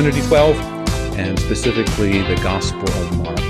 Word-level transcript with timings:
Trinity 0.00 0.22
12, 0.28 0.56
and 1.18 1.36
specifically 1.40 2.22
the 2.22 2.36
Gospel 2.36 2.88
of 2.88 3.18
Mark, 3.18 3.40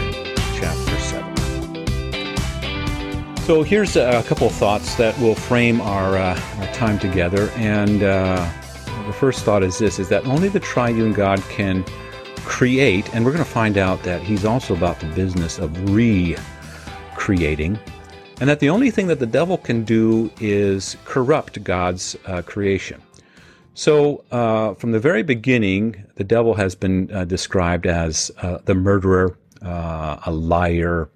chapter 0.55 0.99
7. 0.99 3.37
So 3.43 3.63
here's 3.63 3.97
a 3.97 4.25
couple 4.27 4.49
thoughts 4.49 4.95
that 4.95 5.19
will 5.19 5.35
frame 5.35 5.83
our, 5.83 6.17
uh, 6.17 6.41
our 6.57 6.73
time 6.73 6.99
together. 6.99 7.51
And 7.57 8.03
uh, 8.03 8.51
the 9.07 9.13
first 9.13 9.45
thought 9.45 9.63
is 9.63 9.77
this, 9.77 9.99
is 9.99 10.09
that 10.09 10.25
only 10.25 10.49
the 10.49 10.59
triune 10.59 11.13
God 11.13 11.43
can 11.51 11.85
create, 12.47 13.15
and 13.15 13.27
we're 13.27 13.33
going 13.33 13.45
to 13.45 13.51
find 13.51 13.77
out 13.77 14.03
that 14.05 14.23
he's 14.23 14.47
also 14.47 14.75
about 14.75 15.01
the 15.01 15.07
business 15.09 15.59
of 15.59 15.95
recreating, 15.95 17.79
and 18.41 18.49
that 18.49 18.61
the 18.61 18.71
only 18.71 18.91
thing 18.91 19.07
that 19.09 19.19
the 19.19 19.27
devil 19.27 19.59
can 19.59 19.85
do 19.85 20.31
is 20.41 20.97
corrupt 21.05 21.63
God's 21.63 22.17
uh, 22.25 22.41
creation. 22.41 23.03
So, 23.79 24.25
uh, 24.33 24.75
from 24.75 24.91
the 24.91 24.99
very 24.99 25.23
beginning, 25.23 26.05
the 26.17 26.25
devil 26.25 26.55
has 26.55 26.75
been 26.75 27.13
uh, 27.13 27.25
described 27.25 27.87
as 27.87 28.29
uh, 28.43 28.59
the 28.65 28.75
murderer, 28.75 29.39
uh, 29.63 30.19
a 30.27 30.33
liar. 30.33 31.09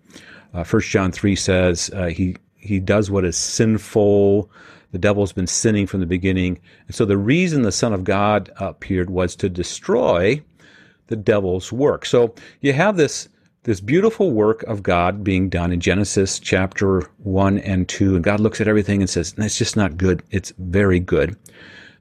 Uh, 0.55 0.63
First 0.63 0.89
John 0.89 1.11
three 1.11 1.35
says 1.35 1.91
uh, 1.93 2.07
he 2.07 2.37
he 2.55 2.79
does 2.79 3.11
what 3.11 3.25
is 3.25 3.37
sinful. 3.37 4.49
The 4.93 4.99
devil's 5.01 5.33
been 5.33 5.49
sinning 5.49 5.89
from 5.89 5.99
the 5.99 6.07
beginning, 6.07 6.61
and 6.87 6.95
so 6.95 7.05
the 7.05 7.19
reason 7.19 7.63
the 7.63 7.73
Son 7.73 7.93
of 7.93 8.05
God 8.05 8.53
appeared 8.59 9.11
was 9.11 9.35
to 9.37 9.49
destroy 9.49 10.41
the 11.09 11.17
devil's 11.17 11.73
work. 11.73 12.07
So 12.07 12.33
you 12.61 12.75
have 12.75 12.97
this 12.97 13.29
this 13.65 13.81
beautiful 13.81 14.31
work 14.31 14.63
of 14.63 14.85
God 14.85 15.25
being 15.25 15.49
done 15.49 15.73
in 15.73 15.81
Genesis 15.81 16.39
chapter 16.39 17.11
one 17.25 17.59
and 17.59 17.89
two, 17.89 18.15
and 18.15 18.23
God 18.23 18.39
looks 18.39 18.61
at 18.61 18.69
everything 18.69 19.01
and 19.01 19.11
says, 19.11 19.33
"That's 19.33 19.59
just 19.59 19.77
not 19.77 19.97
good. 19.97 20.23
It's 20.31 20.53
very 20.59 21.01
good." 21.01 21.37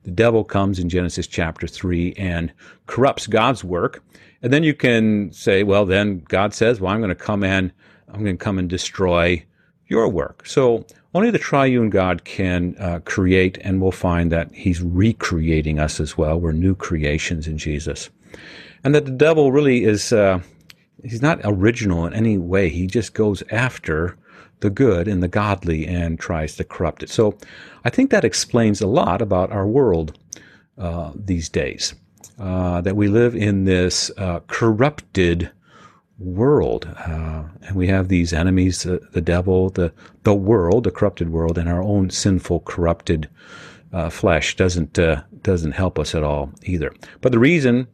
The 0.04 0.12
devil 0.12 0.44
comes 0.44 0.80
in 0.80 0.90
Genesis 0.90 1.28
chapter 1.28 1.68
3 1.68 2.14
and 2.18 2.52
corrupts 2.88 3.28
God's 3.28 3.64
work. 3.64 4.04
And 4.42 4.52
then 4.52 4.64
you 4.64 4.74
can 4.74 5.32
say, 5.32 5.64
well, 5.64 5.86
then 5.86 6.20
God 6.28 6.54
says, 6.54 6.82
well, 6.82 6.92
I'm 6.92 7.00
going 7.00 7.10
to 7.10 7.16
come 7.16 7.44
and 7.44 7.72
I'm 8.08 8.24
going 8.24 8.38
to 8.38 8.44
come 8.44 8.58
and 8.58 8.70
destroy 8.70 9.44
your 9.88 10.08
work. 10.10 10.46
So 10.46 10.86
only 11.14 11.30
the 11.30 11.38
triune 11.38 11.90
God 11.90 12.24
can 12.24 12.76
uh, 12.80 13.02
create, 13.04 13.58
and 13.62 13.82
we'll 13.82 13.92
find 13.92 14.32
that 14.32 14.52
he's 14.54 14.82
recreating 14.82 15.80
us 15.80 16.00
as 16.00 16.18
well. 16.18 16.40
We're 16.40 16.54
new 16.54 16.74
creations 16.74 17.48
in 17.48 17.58
Jesus. 17.58 18.10
And 18.84 18.96
that 18.96 19.06
the 19.06 19.12
devil 19.12 19.52
really 19.52 19.84
is, 19.84 20.14
uh, 20.14 20.40
he's 21.04 21.22
not 21.22 21.42
original 21.44 22.06
in 22.06 22.14
any 22.14 22.38
way. 22.38 22.70
He 22.70 22.88
just 22.88 23.14
goes 23.14 23.44
after 23.52 24.18
the 24.62 24.70
good 24.70 25.08
and 25.08 25.22
the 25.22 25.28
godly 25.28 25.86
and 25.86 26.20
tries 26.20 26.56
to 26.56 26.64
corrupt 26.64 27.04
it. 27.04 27.10
So 27.10 27.38
I 27.84 27.90
think 27.90 28.10
that 28.12 28.24
explains 28.24 28.82
a 28.82 28.88
lot 28.88 29.22
about 29.22 29.52
our 29.52 29.68
world 29.68 30.18
uh, 30.78 31.12
these 31.16 31.50
days. 31.50 31.94
Uh, 32.40 32.82
that 32.82 32.96
we 32.96 33.08
live 33.08 33.36
in 33.36 33.66
this 33.66 34.10
uh, 34.18 34.40
corrupted 34.48 35.52
world, 36.18 36.88
uh, 37.06 37.44
and 37.62 37.76
we 37.76 37.88
have 37.88 38.08
these 38.08 38.34
enemies: 38.34 38.82
the, 38.82 39.00
the, 39.12 39.22
devil, 39.22 39.70
the 39.70 39.94
the 40.24 40.34
world, 40.34 40.86
the 40.86 40.92
corrupted 40.92 41.30
world, 41.30 41.60
and 41.60 41.70
our 41.70 41.84
own 41.84 42.10
sinful, 42.10 42.62
corrupted 42.62 43.30
uh, 43.94 44.10
flesh 44.10 44.56
doesn't 44.56 44.98
uh, 44.98 45.22
doesn't 45.44 45.74
help 45.74 46.00
us 46.00 46.16
at 46.16 46.24
all 46.24 46.52
either. 46.64 46.92
But 47.20 47.32
the 47.32 47.38
reason 47.38 47.88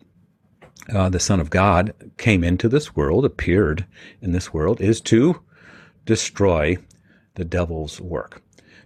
the 0.88 1.20
Son 1.20 1.42
of 1.42 1.50
God 1.50 1.94
came 2.18 2.42
into 2.42 2.70
this 2.70 2.96
world, 2.96 3.26
appeared 3.26 3.86
in 4.22 4.32
this 4.32 4.54
world, 4.54 4.80
is 4.80 5.02
to 5.02 5.42
destroy 6.08 6.78
the 7.36 7.46
devil's 7.46 8.02
work. 8.02 8.42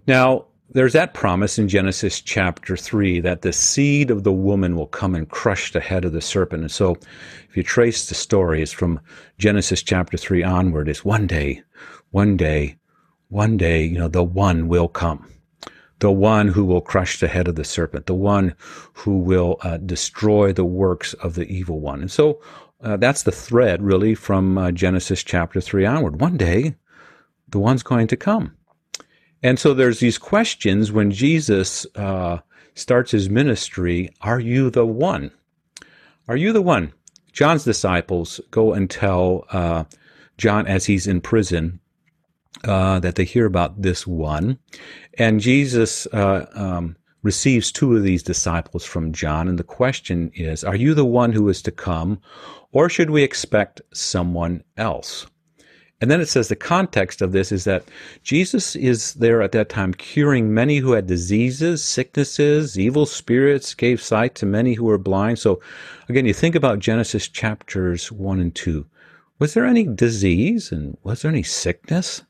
Now, 0.07 0.47
there's 0.73 0.93
that 0.93 1.13
promise 1.13 1.59
in 1.59 1.67
Genesis 1.67 2.21
chapter 2.21 2.77
3 2.77 3.19
that 3.21 3.41
the 3.41 3.51
seed 3.51 4.09
of 4.09 4.23
the 4.23 4.31
woman 4.31 4.75
will 4.75 4.87
come 4.87 5.15
and 5.15 5.29
crush 5.29 5.71
the 5.71 5.81
head 5.81 6.05
of 6.05 6.13
the 6.13 6.21
serpent. 6.21 6.63
And 6.63 6.71
so, 6.71 6.97
if 7.49 7.57
you 7.57 7.63
trace 7.63 8.07
the 8.07 8.15
story, 8.15 8.61
it's 8.61 8.71
from 8.71 8.99
Genesis 9.37 9.83
chapter 9.83 10.17
3 10.17 10.43
onward, 10.43 10.87
it's 10.87 11.03
one 11.03 11.27
day, 11.27 11.61
one 12.11 12.37
day, 12.37 12.77
one 13.27 13.57
day, 13.57 13.83
you 13.83 13.99
know, 13.99 14.07
the 14.07 14.23
one 14.23 14.67
will 14.67 14.87
come. 14.87 15.29
The 15.99 16.11
one 16.11 16.47
who 16.47 16.65
will 16.65 16.81
crush 16.81 17.19
the 17.19 17.27
head 17.27 17.47
of 17.47 17.55
the 17.55 17.63
serpent, 17.63 18.05
the 18.05 18.15
one 18.15 18.55
who 18.93 19.19
will 19.19 19.57
uh, 19.61 19.77
destroy 19.77 20.51
the 20.51 20.65
works 20.65 21.13
of 21.15 21.35
the 21.35 21.45
evil 21.45 21.79
one. 21.79 22.01
And 22.01 22.11
so, 22.11 22.41
uh, 22.81 22.97
that's 22.97 23.23
the 23.23 23.31
thread 23.31 23.83
really 23.83 24.15
from 24.15 24.57
uh, 24.57 24.71
Genesis 24.71 25.23
chapter 25.23 25.61
3 25.61 25.85
onward. 25.85 26.21
One 26.21 26.37
day, 26.37 26.75
the 27.51 27.59
one's 27.59 27.83
going 27.83 28.07
to 28.07 28.17
come. 28.17 28.55
And 29.43 29.59
so 29.59 29.73
there's 29.73 29.99
these 29.99 30.17
questions 30.17 30.91
when 30.91 31.11
Jesus 31.11 31.85
uh, 31.95 32.39
starts 32.75 33.11
his 33.11 33.29
ministry 33.29 34.09
Are 34.21 34.39
you 34.39 34.69
the 34.69 34.85
one? 34.85 35.31
Are 36.27 36.37
you 36.37 36.53
the 36.53 36.61
one? 36.61 36.93
John's 37.31 37.63
disciples 37.63 38.39
go 38.51 38.73
and 38.73 38.89
tell 38.89 39.45
uh, 39.51 39.85
John 40.37 40.67
as 40.67 40.85
he's 40.85 41.07
in 41.07 41.21
prison 41.21 41.79
uh, 42.63 42.99
that 42.99 43.15
they 43.15 43.23
hear 43.23 43.45
about 43.45 43.81
this 43.81 44.05
one. 44.05 44.59
And 45.17 45.39
Jesus 45.39 46.07
uh, 46.07 46.45
um, 46.53 46.95
receives 47.23 47.71
two 47.71 47.95
of 47.95 48.03
these 48.03 48.23
disciples 48.23 48.85
from 48.85 49.13
John. 49.13 49.47
And 49.47 49.57
the 49.57 49.63
question 49.63 50.31
is 50.35 50.63
Are 50.63 50.75
you 50.75 50.93
the 50.93 51.05
one 51.05 51.31
who 51.31 51.47
is 51.49 51.61
to 51.63 51.71
come, 51.71 52.21
or 52.71 52.89
should 52.89 53.09
we 53.09 53.23
expect 53.23 53.81
someone 53.93 54.63
else? 54.77 55.25
And 56.01 56.09
then 56.09 56.19
it 56.19 56.27
says 56.27 56.47
the 56.47 56.55
context 56.55 57.21
of 57.21 57.31
this 57.31 57.51
is 57.51 57.63
that 57.65 57.85
Jesus 58.23 58.75
is 58.75 59.13
there 59.13 59.43
at 59.43 59.51
that 59.51 59.69
time 59.69 59.93
curing 59.93 60.51
many 60.51 60.77
who 60.77 60.93
had 60.93 61.05
diseases, 61.05 61.83
sicknesses, 61.83 62.77
evil 62.77 63.05
spirits, 63.05 63.75
gave 63.75 64.01
sight 64.01 64.33
to 64.35 64.47
many 64.47 64.73
who 64.73 64.85
were 64.85 64.97
blind. 64.97 65.37
So 65.37 65.61
again, 66.09 66.25
you 66.25 66.33
think 66.33 66.55
about 66.55 66.79
Genesis 66.79 67.27
chapters 67.27 68.11
1 68.11 68.39
and 68.39 68.53
2. 68.55 68.83
Was 69.37 69.53
there 69.53 69.65
any 69.65 69.85
disease 69.85 70.71
and 70.71 70.97
was 71.03 71.21
there 71.21 71.31
any 71.31 71.43
sickness? 71.43 72.23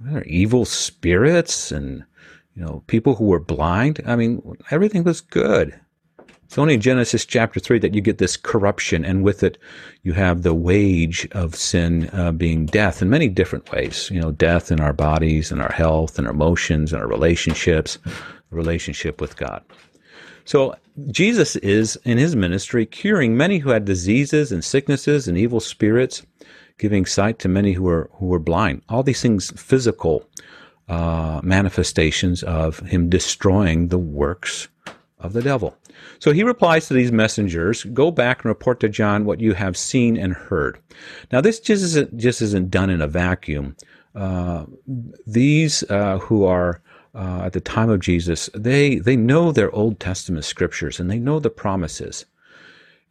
Were 0.00 0.12
there 0.12 0.24
evil 0.24 0.64
spirits 0.64 1.70
and 1.70 2.04
you 2.54 2.62
know 2.62 2.82
people 2.86 3.16
who 3.16 3.26
were 3.26 3.40
blind? 3.40 4.00
I 4.06 4.16
mean, 4.16 4.56
everything 4.70 5.04
was 5.04 5.20
good. 5.20 5.78
It's 6.50 6.58
only 6.58 6.74
in 6.74 6.80
Genesis 6.80 7.24
chapter 7.24 7.60
3 7.60 7.78
that 7.78 7.94
you 7.94 8.00
get 8.00 8.18
this 8.18 8.36
corruption, 8.36 9.04
and 9.04 9.22
with 9.22 9.44
it, 9.44 9.56
you 10.02 10.14
have 10.14 10.42
the 10.42 10.52
wage 10.52 11.28
of 11.30 11.54
sin 11.54 12.10
uh, 12.12 12.32
being 12.32 12.66
death 12.66 13.00
in 13.00 13.08
many 13.08 13.28
different 13.28 13.70
ways. 13.70 14.10
You 14.10 14.20
know, 14.20 14.32
death 14.32 14.72
in 14.72 14.80
our 14.80 14.92
bodies, 14.92 15.52
and 15.52 15.62
our 15.62 15.70
health, 15.70 16.18
and 16.18 16.26
our 16.26 16.32
emotions, 16.32 16.92
and 16.92 17.00
our 17.00 17.06
relationships, 17.06 17.98
relationship 18.50 19.20
with 19.20 19.36
God. 19.36 19.62
So, 20.44 20.74
Jesus 21.12 21.54
is, 21.54 21.94
in 22.02 22.18
his 22.18 22.34
ministry, 22.34 22.84
curing 22.84 23.36
many 23.36 23.58
who 23.58 23.70
had 23.70 23.84
diseases 23.84 24.50
and 24.50 24.64
sicknesses 24.64 25.28
and 25.28 25.38
evil 25.38 25.60
spirits, 25.60 26.26
giving 26.78 27.06
sight 27.06 27.38
to 27.38 27.48
many 27.48 27.74
who 27.74 27.84
were, 27.84 28.10
who 28.14 28.26
were 28.26 28.40
blind. 28.40 28.82
All 28.88 29.04
these 29.04 29.22
things, 29.22 29.52
physical 29.52 30.28
uh, 30.88 31.40
manifestations 31.44 32.42
of 32.42 32.80
him 32.80 33.08
destroying 33.08 33.86
the 33.86 33.98
works 33.98 34.66
of 35.20 35.32
the 35.32 35.42
devil. 35.42 35.76
So 36.18 36.32
he 36.32 36.42
replies 36.42 36.88
to 36.88 36.94
these 36.94 37.12
messengers, 37.12 37.84
Go 37.84 38.10
back 38.10 38.38
and 38.38 38.46
report 38.46 38.80
to 38.80 38.88
John 38.88 39.24
what 39.24 39.40
you 39.40 39.54
have 39.54 39.76
seen 39.76 40.16
and 40.16 40.32
heard. 40.32 40.78
Now, 41.32 41.40
this 41.40 41.60
just 41.60 41.82
isn't, 41.82 42.16
just 42.16 42.42
isn't 42.42 42.70
done 42.70 42.90
in 42.90 43.00
a 43.00 43.06
vacuum. 43.06 43.76
Uh, 44.14 44.66
these 45.26 45.82
uh, 45.90 46.18
who 46.18 46.44
are 46.44 46.82
uh, 47.14 47.42
at 47.44 47.52
the 47.52 47.60
time 47.60 47.90
of 47.90 48.00
Jesus, 48.00 48.50
they, 48.54 48.96
they 48.96 49.16
know 49.16 49.52
their 49.52 49.74
Old 49.74 50.00
Testament 50.00 50.44
scriptures 50.44 50.98
and 51.00 51.10
they 51.10 51.18
know 51.18 51.38
the 51.38 51.50
promises. 51.50 52.24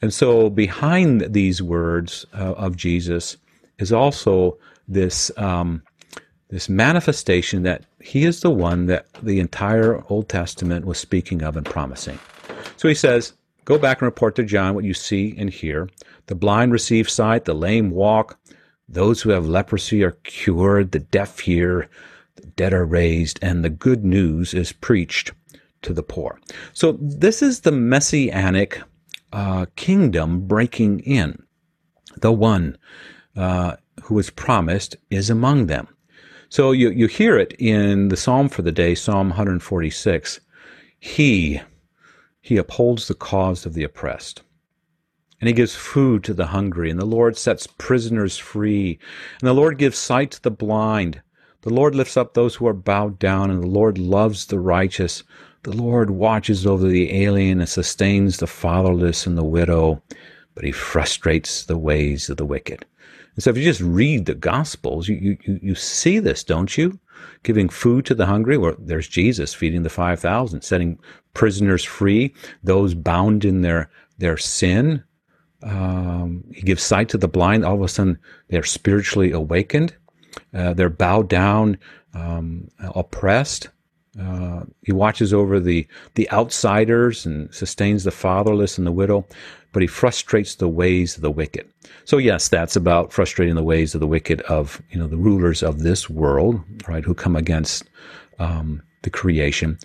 And 0.01 0.13
so 0.13 0.49
behind 0.49 1.33
these 1.33 1.61
words 1.61 2.25
uh, 2.33 2.53
of 2.53 2.75
Jesus 2.75 3.37
is 3.77 3.91
also 3.91 4.57
this 4.87 5.31
um, 5.37 5.83
this 6.49 6.67
manifestation 6.67 7.63
that 7.63 7.85
he 8.01 8.25
is 8.25 8.41
the 8.41 8.49
one 8.49 8.87
that 8.87 9.07
the 9.21 9.39
entire 9.39 10.03
Old 10.09 10.29
Testament 10.29 10.85
was 10.85 10.97
speaking 10.97 11.43
of 11.43 11.55
and 11.55 11.65
promising. 11.65 12.19
So 12.77 12.87
he 12.87 12.95
says, 12.95 13.33
Go 13.65 13.77
back 13.77 14.01
and 14.01 14.07
report 14.07 14.35
to 14.35 14.43
John 14.43 14.73
what 14.73 14.83
you 14.83 14.95
see 14.95 15.35
and 15.37 15.49
hear. 15.49 15.87
The 16.25 16.33
blind 16.33 16.71
receive 16.71 17.07
sight, 17.07 17.45
the 17.45 17.53
lame 17.53 17.91
walk, 17.91 18.39
those 18.87 19.21
who 19.21 19.29
have 19.29 19.45
leprosy 19.45 20.03
are 20.03 20.17
cured, 20.23 20.91
the 20.91 20.99
deaf 20.99 21.39
hear, 21.39 21.87
the 22.37 22.47
dead 22.47 22.73
are 22.73 22.85
raised, 22.85 23.37
and 23.43 23.63
the 23.63 23.69
good 23.69 24.03
news 24.03 24.55
is 24.55 24.71
preached 24.71 25.33
to 25.83 25.93
the 25.93 26.01
poor. 26.01 26.39
So 26.73 26.97
this 26.99 27.43
is 27.43 27.59
the 27.59 27.71
messianic 27.71 28.81
uh, 29.31 29.67
kingdom 29.75 30.47
breaking 30.47 31.01
in. 31.01 31.43
The 32.21 32.31
one 32.31 32.75
uh, 33.35 33.75
who 34.03 34.17
is 34.17 34.31
promised 34.31 34.97
is 35.11 35.29
among 35.29 35.67
them. 35.67 35.87
So 36.51 36.71
you, 36.71 36.89
you 36.89 37.05
hear 37.05 37.37
it 37.37 37.53
in 37.59 38.07
the 38.07 38.17
psalm 38.17 38.49
for 38.49 38.63
the 38.63 38.71
day, 38.71 38.95
Psalm 38.95 39.29
146. 39.29 40.39
He, 40.99 41.61
he 42.41 42.57
upholds 42.57 43.07
the 43.07 43.13
cause 43.13 43.67
of 43.67 43.75
the 43.75 43.83
oppressed. 43.83 44.41
And 45.39 45.47
he 45.47 45.53
gives 45.53 45.75
food 45.75 46.23
to 46.23 46.33
the 46.33 46.47
hungry, 46.47 46.89
and 46.89 46.99
the 46.99 47.05
Lord 47.05 47.37
sets 47.37 47.67
prisoners 47.67 48.39
free, 48.39 48.97
and 49.39 49.47
the 49.47 49.53
Lord 49.53 49.77
gives 49.77 49.99
sight 49.99 50.31
to 50.31 50.41
the 50.41 50.49
blind. 50.49 51.21
The 51.61 51.73
Lord 51.73 51.93
lifts 51.93 52.17
up 52.17 52.33
those 52.33 52.55
who 52.55 52.65
are 52.65 52.73
bowed 52.73 53.19
down, 53.19 53.51
and 53.51 53.61
the 53.61 53.67
Lord 53.67 53.99
loves 53.99 54.47
the 54.47 54.59
righteous. 54.59 55.23
The 55.63 55.77
Lord 55.77 56.09
watches 56.09 56.65
over 56.65 56.87
the 56.87 57.23
alien 57.23 57.59
and 57.59 57.69
sustains 57.69 58.37
the 58.37 58.47
fatherless 58.47 59.27
and 59.27 59.37
the 59.37 59.43
widow, 59.43 60.01
but 60.55 60.63
he 60.63 60.71
frustrates 60.71 61.63
the 61.63 61.77
ways 61.77 62.27
of 62.27 62.37
the 62.37 62.45
wicked. 62.45 62.85
And 63.39 63.43
so 63.45 63.51
if 63.51 63.57
you 63.57 63.63
just 63.63 63.79
read 63.79 64.25
the 64.25 64.35
Gospels, 64.35 65.07
you, 65.07 65.37
you, 65.45 65.59
you 65.63 65.73
see 65.73 66.19
this, 66.19 66.43
don't 66.43 66.77
you? 66.77 66.99
Giving 67.43 67.69
food 67.69 68.05
to 68.07 68.13
the 68.13 68.25
hungry, 68.25 68.57
where 68.57 68.75
there's 68.77 69.07
Jesus 69.07 69.53
feeding 69.53 69.83
the 69.83 69.89
5,000, 69.89 70.61
setting 70.61 70.99
prisoners 71.33 71.85
free, 71.85 72.35
those 72.63 72.93
bound 72.93 73.45
in 73.45 73.61
their, 73.61 73.89
their 74.17 74.35
sin. 74.35 75.05
Um, 75.63 76.43
he 76.53 76.63
gives 76.63 76.83
sight 76.83 77.07
to 77.09 77.17
the 77.17 77.29
blind. 77.29 77.63
All 77.63 77.75
of 77.75 77.81
a 77.81 77.87
sudden, 77.87 78.19
they're 78.49 78.61
spiritually 78.61 79.31
awakened. 79.31 79.95
Uh, 80.53 80.73
they're 80.73 80.89
bowed 80.89 81.29
down, 81.29 81.77
um, 82.13 82.67
oppressed. 82.93 83.69
Uh, 84.19 84.63
he 84.81 84.91
watches 84.91 85.33
over 85.33 85.61
the 85.61 85.87
the 86.15 86.29
outsiders 86.31 87.25
and 87.25 87.53
sustains 87.53 88.03
the 88.03 88.11
fatherless 88.11 88.77
and 88.77 88.85
the 88.85 88.91
widow, 88.91 89.25
but 89.71 89.81
he 89.81 89.87
frustrates 89.87 90.55
the 90.55 90.67
ways 90.67 91.15
of 91.15 91.21
the 91.21 91.31
wicked. 91.31 91.67
So 92.05 92.17
yes, 92.17 92.47
that's 92.47 92.75
about 92.75 93.13
frustrating 93.13 93.55
the 93.55 93.63
ways 93.63 93.93
of 93.93 94.01
the 94.01 94.07
wicked 94.07 94.41
of 94.41 94.81
you 94.91 94.99
know 94.99 95.07
the 95.07 95.17
rulers 95.17 95.63
of 95.63 95.79
this 95.79 96.09
world, 96.09 96.61
right, 96.87 97.03
who 97.03 97.13
come 97.13 97.35
against 97.35 97.83
um, 98.39 98.81
the 99.03 99.09
creation. 99.09 99.77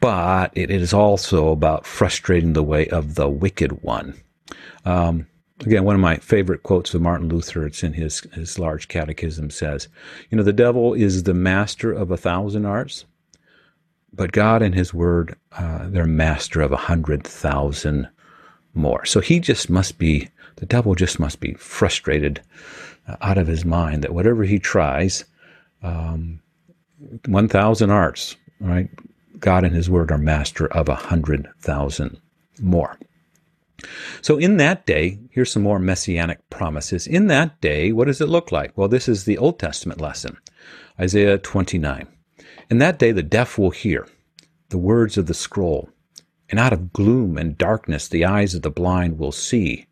But 0.00 0.52
it 0.54 0.70
is 0.70 0.92
also 0.92 1.48
about 1.48 1.86
frustrating 1.86 2.52
the 2.52 2.62
way 2.62 2.86
of 2.88 3.14
the 3.14 3.28
wicked 3.28 3.82
one. 3.82 4.14
Um, 4.84 5.26
again, 5.60 5.84
one 5.84 5.94
of 5.94 6.00
my 6.00 6.16
favorite 6.16 6.62
quotes 6.62 6.94
of 6.94 7.00
Martin 7.00 7.28
Luther, 7.28 7.66
it's 7.66 7.82
in 7.82 7.94
his, 7.94 8.20
his 8.34 8.58
large 8.58 8.88
catechism, 8.88 9.50
says, 9.50 9.88
You 10.30 10.36
know, 10.36 10.44
the 10.44 10.52
devil 10.52 10.94
is 10.94 11.22
the 11.22 11.34
master 11.34 11.92
of 11.92 12.10
a 12.10 12.16
thousand 12.16 12.66
arts, 12.66 13.06
but 14.12 14.32
God 14.32 14.62
and 14.62 14.74
his 14.74 14.92
word, 14.92 15.36
uh, 15.52 15.88
they're 15.88 16.06
master 16.06 16.60
of 16.60 16.72
a 16.72 16.76
hundred 16.76 17.24
thousand 17.24 18.08
more. 18.76 19.04
So 19.04 19.20
he 19.20 19.40
just 19.40 19.70
must 19.70 19.98
be, 19.98 20.28
the 20.56 20.66
devil 20.66 20.94
just 20.94 21.18
must 21.18 21.40
be 21.40 21.54
frustrated 21.54 22.40
uh, 23.08 23.16
out 23.20 23.38
of 23.38 23.46
his 23.46 23.64
mind 23.64 24.04
that 24.04 24.14
whatever 24.14 24.44
he 24.44 24.58
tries, 24.58 25.24
um, 25.82 26.40
1,000 27.26 27.90
arts, 27.90 28.36
right? 28.60 28.88
God 29.38 29.64
and 29.64 29.74
his 29.74 29.90
word 29.90 30.10
are 30.10 30.18
master 30.18 30.66
of 30.72 30.88
a 30.88 30.94
hundred 30.94 31.48
thousand 31.60 32.18
more. 32.60 32.98
So, 34.22 34.38
in 34.38 34.56
that 34.56 34.86
day, 34.86 35.18
here's 35.30 35.52
some 35.52 35.62
more 35.62 35.78
messianic 35.78 36.48
promises. 36.48 37.06
In 37.06 37.26
that 37.26 37.60
day, 37.60 37.92
what 37.92 38.06
does 38.06 38.22
it 38.22 38.28
look 38.28 38.50
like? 38.50 38.76
Well, 38.76 38.88
this 38.88 39.08
is 39.08 39.24
the 39.24 39.36
Old 39.36 39.58
Testament 39.58 40.00
lesson 40.00 40.38
Isaiah 40.98 41.38
29. 41.38 42.06
In 42.70 42.78
that 42.78 42.98
day, 42.98 43.12
the 43.12 43.22
deaf 43.22 43.58
will 43.58 43.70
hear 43.70 44.08
the 44.70 44.78
words 44.78 45.18
of 45.18 45.26
the 45.26 45.34
scroll, 45.34 45.90
and 46.50 46.60
out 46.60 46.72
of 46.72 46.92
gloom 46.92 47.36
and 47.36 47.58
darkness, 47.58 48.08
the 48.08 48.24
eyes 48.24 48.54
of 48.54 48.62
the 48.62 48.70
blind 48.70 49.18
will 49.18 49.32
see. 49.32 49.86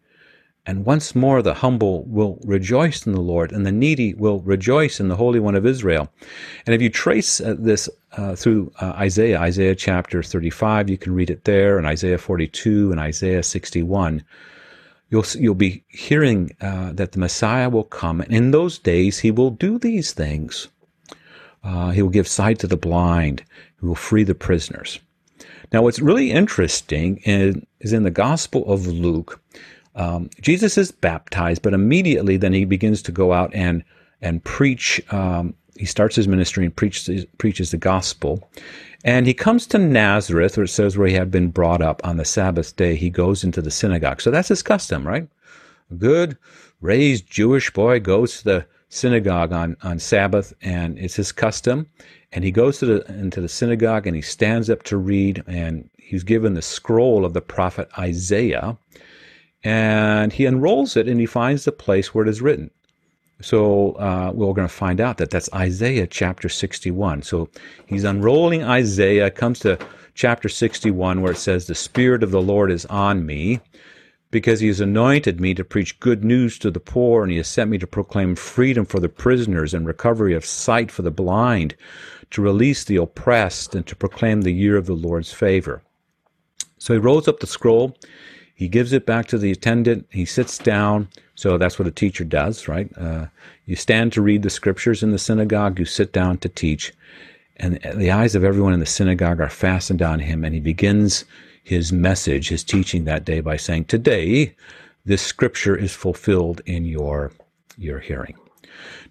And 0.66 0.86
once 0.86 1.14
more 1.14 1.42
the 1.42 1.54
humble 1.54 2.04
will 2.04 2.38
rejoice 2.44 3.06
in 3.06 3.12
the 3.12 3.20
Lord, 3.20 3.52
and 3.52 3.66
the 3.66 3.72
needy 3.72 4.14
will 4.14 4.40
rejoice 4.40 4.98
in 4.98 5.08
the 5.08 5.16
Holy 5.16 5.38
One 5.38 5.54
of 5.54 5.66
Israel. 5.66 6.10
And 6.64 6.74
if 6.74 6.80
you 6.80 6.88
trace 6.88 7.38
uh, 7.40 7.54
this 7.58 7.88
uh, 8.12 8.34
through 8.34 8.72
uh, 8.80 8.92
Isaiah, 8.96 9.40
Isaiah 9.40 9.74
chapter 9.74 10.22
35, 10.22 10.88
you 10.88 10.96
can 10.96 11.14
read 11.14 11.28
it 11.28 11.44
there, 11.44 11.76
and 11.76 11.86
Isaiah 11.86 12.16
42 12.16 12.90
and 12.92 13.00
Isaiah 13.00 13.42
61. 13.42 14.24
You'll, 15.10 15.26
you'll 15.34 15.54
be 15.54 15.84
hearing 15.88 16.56
uh, 16.62 16.92
that 16.94 17.12
the 17.12 17.18
Messiah 17.18 17.68
will 17.68 17.84
come, 17.84 18.22
and 18.22 18.32
in 18.32 18.50
those 18.50 18.78
days 18.78 19.18
he 19.18 19.30
will 19.30 19.50
do 19.50 19.78
these 19.78 20.12
things. 20.12 20.68
Uh, 21.62 21.90
he 21.90 22.00
will 22.00 22.10
give 22.10 22.28
sight 22.28 22.58
to 22.60 22.66
the 22.66 22.76
blind, 22.76 23.44
he 23.80 23.86
will 23.86 23.94
free 23.94 24.22
the 24.24 24.34
prisoners. 24.34 24.98
Now, 25.72 25.82
what's 25.82 26.00
really 26.00 26.30
interesting 26.30 27.18
is, 27.24 27.56
is 27.80 27.92
in 27.92 28.02
the 28.02 28.10
Gospel 28.10 28.70
of 28.70 28.86
Luke, 28.86 29.40
um, 29.94 30.30
Jesus 30.40 30.76
is 30.76 30.90
baptized, 30.90 31.62
but 31.62 31.74
immediately 31.74 32.36
then 32.36 32.52
he 32.52 32.64
begins 32.64 33.02
to 33.02 33.12
go 33.12 33.32
out 33.32 33.54
and 33.54 33.84
and 34.20 34.42
preach. 34.42 35.00
Um, 35.12 35.54
he 35.76 35.86
starts 35.86 36.16
his 36.16 36.28
ministry 36.28 36.64
and 36.64 36.74
preaches 36.74 37.24
preaches 37.38 37.70
the 37.70 37.76
gospel, 37.76 38.48
and 39.04 39.26
he 39.26 39.34
comes 39.34 39.66
to 39.68 39.78
Nazareth, 39.78 40.56
where 40.56 40.64
it 40.64 40.68
says 40.68 40.96
where 40.96 41.08
he 41.08 41.14
had 41.14 41.30
been 41.30 41.48
brought 41.48 41.82
up 41.82 42.04
on 42.04 42.16
the 42.16 42.24
Sabbath 42.24 42.74
day. 42.74 42.96
He 42.96 43.10
goes 43.10 43.44
into 43.44 43.62
the 43.62 43.70
synagogue, 43.70 44.20
so 44.20 44.30
that's 44.30 44.48
his 44.48 44.62
custom, 44.62 45.06
right? 45.06 45.28
Good 45.96 46.38
raised 46.80 47.30
Jewish 47.30 47.70
boy 47.72 48.00
goes 48.00 48.38
to 48.38 48.44
the 48.44 48.66
synagogue 48.94 49.52
on 49.52 49.76
on 49.82 49.98
Sabbath, 49.98 50.52
and 50.62 50.98
it's 50.98 51.16
his 51.16 51.32
custom. 51.32 51.86
And 52.32 52.44
he 52.44 52.50
goes 52.50 52.78
to 52.78 52.86
the 52.86 53.06
into 53.12 53.40
the 53.40 53.48
synagogue 53.48 54.06
and 54.06 54.16
he 54.16 54.22
stands 54.22 54.68
up 54.68 54.82
to 54.84 54.96
read, 54.96 55.42
and 55.46 55.88
he's 55.98 56.24
given 56.24 56.54
the 56.54 56.62
scroll 56.62 57.24
of 57.24 57.32
the 57.32 57.40
prophet 57.40 57.88
Isaiah 57.98 58.76
and 59.64 60.32
he 60.32 60.44
unrolls 60.44 60.96
it 60.96 61.08
and 61.08 61.18
he 61.18 61.26
finds 61.26 61.64
the 61.64 61.72
place 61.72 62.14
where 62.14 62.24
it 62.24 62.28
is 62.28 62.42
written. 62.42 62.70
So 63.40 63.92
uh, 63.92 64.30
we're 64.32 64.52
going 64.52 64.68
to 64.68 64.74
find 64.74 65.00
out 65.00 65.16
that 65.16 65.30
that's 65.30 65.48
Isaiah 65.54 66.06
chapter 66.06 66.48
61. 66.48 67.22
So 67.22 67.48
he's 67.86 68.04
unrolling 68.04 68.62
Isaiah, 68.62 69.30
comes 69.30 69.58
to 69.60 69.78
chapter 70.14 70.48
61 70.48 71.20
where 71.20 71.32
it 71.32 71.38
says, 71.38 71.66
The 71.66 71.74
Spirit 71.74 72.22
of 72.22 72.30
the 72.30 72.42
Lord 72.42 72.70
is 72.70 72.86
on 72.86 73.26
me 73.26 73.60
because 74.34 74.60
he 74.60 74.66
has 74.66 74.80
anointed 74.80 75.40
me 75.40 75.54
to 75.54 75.64
preach 75.64 75.98
good 76.00 76.24
news 76.24 76.58
to 76.58 76.70
the 76.70 76.80
poor 76.80 77.22
and 77.22 77.30
he 77.30 77.38
has 77.38 77.48
sent 77.48 77.70
me 77.70 77.78
to 77.78 77.86
proclaim 77.86 78.34
freedom 78.34 78.84
for 78.84 79.00
the 79.00 79.08
prisoners 79.08 79.72
and 79.72 79.86
recovery 79.86 80.34
of 80.34 80.44
sight 80.44 80.90
for 80.90 81.02
the 81.02 81.10
blind, 81.10 81.74
to 82.30 82.42
release 82.42 82.84
the 82.84 82.96
oppressed 82.96 83.74
and 83.74 83.86
to 83.86 83.96
proclaim 83.96 84.42
the 84.42 84.52
year 84.52 84.76
of 84.76 84.86
the 84.86 84.92
Lord's 84.92 85.32
favor. 85.32 85.82
So 86.78 86.92
he 86.92 86.98
rolls 86.98 87.28
up 87.28 87.40
the 87.40 87.46
scroll 87.46 87.96
he 88.54 88.68
gives 88.68 88.92
it 88.92 89.04
back 89.04 89.26
to 89.26 89.38
the 89.38 89.50
attendant. 89.50 90.06
He 90.10 90.24
sits 90.24 90.58
down. 90.58 91.08
So 91.34 91.58
that's 91.58 91.78
what 91.78 91.88
a 91.88 91.92
teacher 91.92 92.24
does, 92.24 92.68
right? 92.68 92.88
Uh, 92.96 93.26
you 93.66 93.74
stand 93.74 94.12
to 94.12 94.22
read 94.22 94.42
the 94.42 94.50
scriptures 94.50 95.02
in 95.02 95.10
the 95.10 95.18
synagogue. 95.18 95.78
You 95.78 95.84
sit 95.84 96.12
down 96.12 96.38
to 96.38 96.48
teach. 96.48 96.92
And 97.56 97.80
the 97.94 98.12
eyes 98.12 98.34
of 98.34 98.44
everyone 98.44 98.72
in 98.72 98.80
the 98.80 98.86
synagogue 98.86 99.40
are 99.40 99.50
fastened 99.50 100.02
on 100.02 100.20
him. 100.20 100.44
And 100.44 100.54
he 100.54 100.60
begins 100.60 101.24
his 101.64 101.92
message, 101.92 102.48
his 102.48 102.62
teaching 102.62 103.04
that 103.04 103.24
day 103.24 103.40
by 103.40 103.56
saying, 103.56 103.86
Today, 103.86 104.54
this 105.04 105.22
scripture 105.22 105.74
is 105.74 105.94
fulfilled 105.94 106.60
in 106.66 106.84
your, 106.84 107.32
your 107.76 107.98
hearing. 107.98 108.36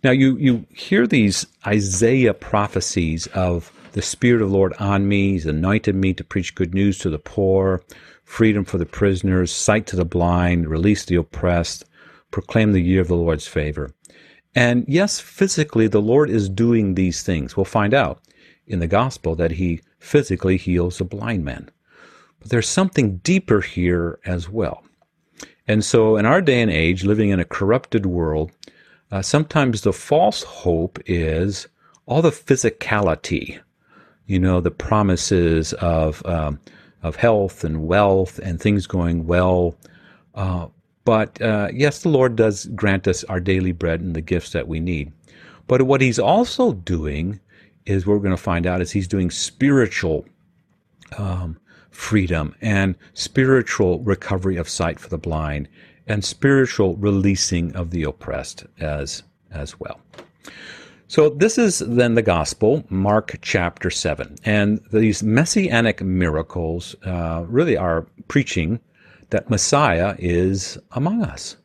Now, 0.03 0.11
you, 0.11 0.37
you 0.37 0.65
hear 0.69 1.05
these 1.07 1.45
Isaiah 1.67 2.33
prophecies 2.33 3.27
of 3.27 3.71
the 3.91 4.01
Spirit 4.01 4.41
of 4.41 4.49
the 4.49 4.55
Lord 4.55 4.73
on 4.79 5.07
me. 5.07 5.31
He's 5.31 5.45
anointed 5.45 5.95
me 5.95 6.13
to 6.13 6.23
preach 6.23 6.55
good 6.55 6.73
news 6.73 6.97
to 6.99 7.09
the 7.09 7.19
poor 7.19 7.83
freedom 8.23 8.65
for 8.65 8.77
the 8.77 8.85
prisoners, 8.85 9.51
sight 9.51 9.85
to 9.87 9.95
the 9.95 10.05
blind, 10.05 10.67
release 10.67 11.05
the 11.05 11.15
oppressed, 11.15 11.85
proclaim 12.31 12.71
the 12.71 12.81
year 12.81 13.01
of 13.01 13.07
the 13.07 13.15
Lord's 13.15 13.47
favor. 13.47 13.91
And 14.55 14.85
yes, 14.87 15.19
physically, 15.19 15.87
the 15.87 16.01
Lord 16.01 16.29
is 16.29 16.49
doing 16.49 16.95
these 16.95 17.21
things. 17.21 17.55
We'll 17.55 17.65
find 17.65 17.93
out 17.93 18.21
in 18.65 18.79
the 18.79 18.87
gospel 18.87 19.35
that 19.35 19.51
he 19.51 19.81
physically 19.99 20.57
heals 20.57 20.99
a 20.99 21.05
blind 21.05 21.43
man. 21.43 21.69
But 22.43 22.49
there's 22.49 22.67
something 22.67 23.17
deeper 23.19 23.61
here 23.61 24.19
as 24.25 24.49
well. 24.49 24.83
And 25.65 25.83
so, 25.83 26.17
in 26.17 26.25
our 26.25 26.41
day 26.41 26.61
and 26.61 26.69
age, 26.69 27.05
living 27.05 27.29
in 27.29 27.39
a 27.39 27.45
corrupted 27.45 28.05
world, 28.05 28.51
uh, 29.11 29.21
sometimes 29.21 29.81
the 29.81 29.93
false 29.93 30.43
hope 30.43 30.99
is 31.05 31.67
all 32.05 32.21
the 32.21 32.31
physicality, 32.31 33.61
you 34.27 34.39
know, 34.39 34.59
the 34.59 34.71
promises 34.71 35.71
of 35.73 36.23
um, 36.25 36.59
of 37.01 37.15
health 37.15 37.63
and 37.63 37.87
wealth 37.87 38.39
and 38.39 38.59
things 38.59 38.87
going 38.87 39.25
well. 39.25 39.77
Uh, 40.35 40.67
but 41.05 41.41
uh, 41.41 41.69
yes, 41.73 42.01
the 42.01 42.09
Lord 42.09 42.35
does 42.35 42.65
grant 42.75 43.07
us 43.07 43.23
our 43.25 43.39
daily 43.39 43.71
bread 43.71 44.01
and 44.01 44.17
the 44.17 44.21
gifts 44.21 44.51
that 44.51 44.67
we 44.67 44.81
need. 44.81 45.13
But 45.67 45.83
what 45.83 46.01
He's 46.01 46.19
also 46.19 46.73
doing 46.73 47.39
is 47.85 48.05
what 48.05 48.15
we're 48.15 48.19
going 48.19 48.35
to 48.35 48.41
find 48.41 48.67
out 48.67 48.81
is 48.81 48.91
He's 48.91 49.07
doing 49.07 49.31
spiritual 49.31 50.25
um, 51.17 51.57
freedom 51.93 52.55
and 52.61 52.95
spiritual 53.13 53.99
recovery 54.01 54.57
of 54.57 54.67
sight 54.67 54.99
for 54.99 55.09
the 55.09 55.17
blind 55.17 55.67
and 56.07 56.25
spiritual 56.25 56.95
releasing 56.97 57.75
of 57.75 57.91
the 57.91 58.03
oppressed 58.03 58.65
as 58.79 59.23
as 59.51 59.79
well. 59.79 59.99
So 61.07 61.29
this 61.29 61.59
is 61.59 61.79
then 61.79 62.15
the 62.15 62.23
gospel, 62.23 62.83
Mark 62.89 63.37
chapter 63.41 63.91
7. 63.91 64.35
And 64.43 64.81
these 64.91 65.21
messianic 65.21 66.01
miracles 66.01 66.95
uh, 67.05 67.45
really 67.47 67.77
are 67.77 68.07
preaching 68.27 68.79
that 69.29 69.49
Messiah 69.49 70.15
is 70.17 70.77
among 70.93 71.23
us. 71.23 71.55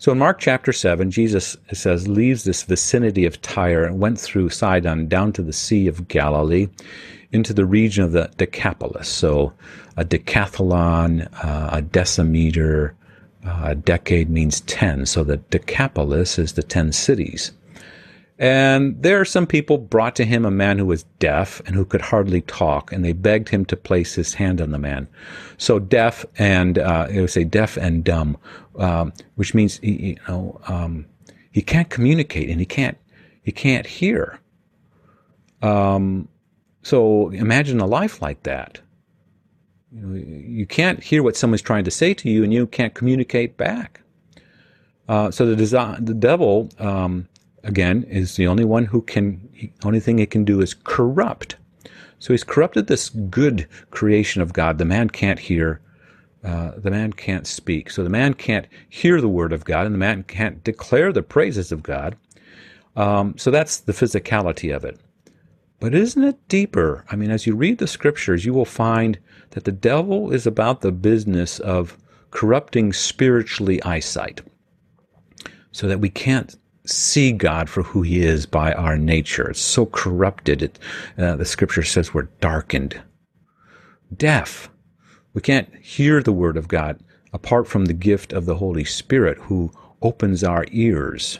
So 0.00 0.12
in 0.12 0.18
Mark 0.18 0.38
chapter 0.38 0.72
7, 0.72 1.10
Jesus 1.10 1.56
says, 1.72 2.06
leaves 2.06 2.44
this 2.44 2.62
vicinity 2.62 3.26
of 3.26 3.42
Tyre 3.42 3.82
and 3.82 3.98
went 3.98 4.20
through 4.20 4.50
Sidon 4.50 5.08
down 5.08 5.32
to 5.32 5.42
the 5.42 5.52
Sea 5.52 5.88
of 5.88 6.06
Galilee 6.06 6.68
into 7.32 7.52
the 7.52 7.66
region 7.66 8.04
of 8.04 8.12
the 8.12 8.30
Decapolis. 8.36 9.08
So 9.08 9.52
a 9.96 10.04
decathlon, 10.04 11.26
uh, 11.44 11.70
a 11.72 11.82
decimeter, 11.82 12.92
uh, 13.44 13.60
a 13.64 13.74
decade 13.74 14.30
means 14.30 14.60
10. 14.62 15.04
So 15.06 15.24
the 15.24 15.38
Decapolis 15.38 16.38
is 16.38 16.52
the 16.52 16.62
10 16.62 16.92
cities. 16.92 17.50
And 18.38 19.02
there 19.02 19.20
are 19.20 19.24
some 19.24 19.48
people 19.48 19.78
brought 19.78 20.14
to 20.16 20.24
him 20.24 20.44
a 20.44 20.50
man 20.50 20.78
who 20.78 20.86
was 20.86 21.02
deaf 21.18 21.60
and 21.66 21.74
who 21.74 21.84
could 21.84 22.00
hardly 22.00 22.42
talk, 22.42 22.92
and 22.92 23.04
they 23.04 23.12
begged 23.12 23.48
him 23.48 23.64
to 23.64 23.76
place 23.76 24.14
his 24.14 24.34
hand 24.34 24.60
on 24.60 24.70
the 24.70 24.78
man. 24.78 25.08
So 25.56 25.80
deaf 25.80 26.24
and 26.38 26.78
uh, 26.78 27.08
it 27.10 27.20
would 27.20 27.30
say 27.30 27.42
deaf 27.42 27.76
and 27.76 28.04
dumb, 28.04 28.36
um, 28.78 29.12
which 29.34 29.54
means 29.54 29.80
you 29.82 30.16
know 30.26 30.60
um, 30.68 31.06
he 31.50 31.62
can't 31.62 31.90
communicate 31.90 32.48
and 32.48 32.60
he 32.60 32.66
can't 32.66 32.96
he 33.42 33.52
can't 33.52 33.86
hear. 33.86 34.38
Um, 35.62 36.28
so 36.82 37.30
imagine 37.30 37.80
a 37.80 37.86
life 37.86 38.22
like 38.22 38.42
that. 38.44 38.80
You, 39.90 40.06
know, 40.06 40.14
you 40.14 40.66
can't 40.66 41.02
hear 41.02 41.22
what 41.22 41.36
someone's 41.36 41.62
trying 41.62 41.84
to 41.84 41.90
say 41.90 42.14
to 42.14 42.30
you, 42.30 42.44
and 42.44 42.52
you 42.52 42.66
can't 42.66 42.94
communicate 42.94 43.56
back. 43.56 44.00
Uh, 45.08 45.30
so 45.30 45.46
the, 45.46 45.56
design, 45.56 46.04
the 46.04 46.14
devil 46.14 46.68
um, 46.78 47.26
again, 47.64 48.04
is 48.04 48.36
the 48.36 48.46
only 48.46 48.64
one 48.64 48.84
who 48.84 49.02
can, 49.02 49.72
only 49.84 50.00
thing 50.00 50.18
he 50.18 50.26
can 50.26 50.44
do 50.44 50.60
is 50.60 50.74
corrupt. 50.74 51.56
So 52.18 52.32
he's 52.32 52.44
corrupted 52.44 52.86
this 52.86 53.10
good 53.10 53.68
creation 53.90 54.42
of 54.42 54.52
God. 54.52 54.78
The 54.78 54.84
man 54.84 55.10
can't 55.10 55.38
hear, 55.38 55.80
uh, 56.44 56.72
the 56.76 56.90
man 56.90 57.12
can't 57.12 57.46
speak. 57.46 57.90
So 57.90 58.04
the 58.04 58.10
man 58.10 58.34
can't 58.34 58.66
hear 58.88 59.20
the 59.20 59.28
word 59.28 59.52
of 59.52 59.64
God, 59.64 59.86
and 59.86 59.94
the 59.94 59.98
man 59.98 60.22
can't 60.22 60.62
declare 60.62 61.12
the 61.12 61.22
praises 61.22 61.72
of 61.72 61.82
God. 61.82 62.16
Um, 62.96 63.36
so 63.36 63.50
that's 63.50 63.78
the 63.78 63.92
physicality 63.92 64.74
of 64.74 64.84
it. 64.84 64.98
But 65.80 65.94
isn't 65.94 66.22
it 66.22 66.48
deeper? 66.48 67.04
I 67.10 67.16
mean, 67.16 67.30
as 67.30 67.46
you 67.46 67.54
read 67.54 67.78
the 67.78 67.86
scriptures, 67.86 68.44
you 68.44 68.52
will 68.52 68.64
find 68.64 69.18
that 69.50 69.64
the 69.64 69.72
devil 69.72 70.32
is 70.32 70.46
about 70.46 70.80
the 70.80 70.92
business 70.92 71.60
of 71.60 71.96
corrupting 72.30 72.92
spiritually 72.92 73.82
eyesight 73.82 74.40
so 75.72 75.86
that 75.86 76.00
we 76.00 76.10
can't 76.10 76.56
see 76.84 77.32
God 77.32 77.68
for 77.68 77.82
who 77.82 78.02
He 78.02 78.20
is 78.20 78.46
by 78.46 78.72
our 78.72 78.98
nature. 78.98 79.50
It's 79.50 79.60
so 79.60 79.86
corrupted. 79.86 80.62
It, 80.62 80.78
uh, 81.16 81.36
the 81.36 81.44
Scripture 81.44 81.84
says 81.84 82.12
we're 82.12 82.22
darkened, 82.40 83.00
deaf. 84.16 84.70
We 85.38 85.42
can't 85.42 85.72
hear 85.76 86.20
the 86.20 86.32
Word 86.32 86.56
of 86.56 86.66
God 86.66 86.98
apart 87.32 87.68
from 87.68 87.84
the 87.84 87.92
gift 87.92 88.32
of 88.32 88.44
the 88.44 88.56
Holy 88.56 88.82
Spirit 88.82 89.38
who 89.38 89.70
opens 90.02 90.42
our 90.42 90.66
ears. 90.72 91.38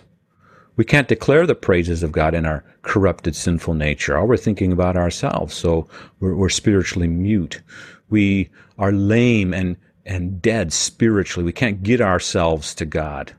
We 0.77 0.85
can't 0.85 1.09
declare 1.09 1.49
the 1.49 1.57
praises 1.57 2.05
of 2.05 2.13
God 2.13 2.33
in 2.33 2.47
our 2.47 2.63
corrupted, 2.83 3.35
sinful 3.35 3.75
nature. 3.75 4.17
All 4.17 4.29
we're 4.29 4.37
thinking 4.37 4.71
about 4.71 4.97
ourselves, 4.97 5.53
so 5.55 5.89
we're, 6.21 6.37
we're 6.37 6.49
spiritually 6.49 7.09
mute. 7.09 7.61
We 8.09 8.51
are 8.79 8.93
lame 8.93 9.53
and, 9.53 9.77
and 10.07 10.41
dead 10.41 10.73
spiritually. 10.73 11.45
We 11.45 11.53
can't 11.53 11.83
get 11.83 12.01
ourselves 12.01 12.77
to 12.77 12.87
God 12.87 13.33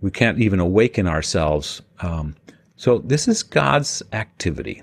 we 0.00 0.10
can't 0.10 0.38
even 0.38 0.60
awaken 0.60 1.06
ourselves. 1.06 1.82
Um, 2.00 2.36
so 2.76 2.98
this 2.98 3.26
is 3.28 3.42
God's 3.42 4.02
activity, 4.12 4.82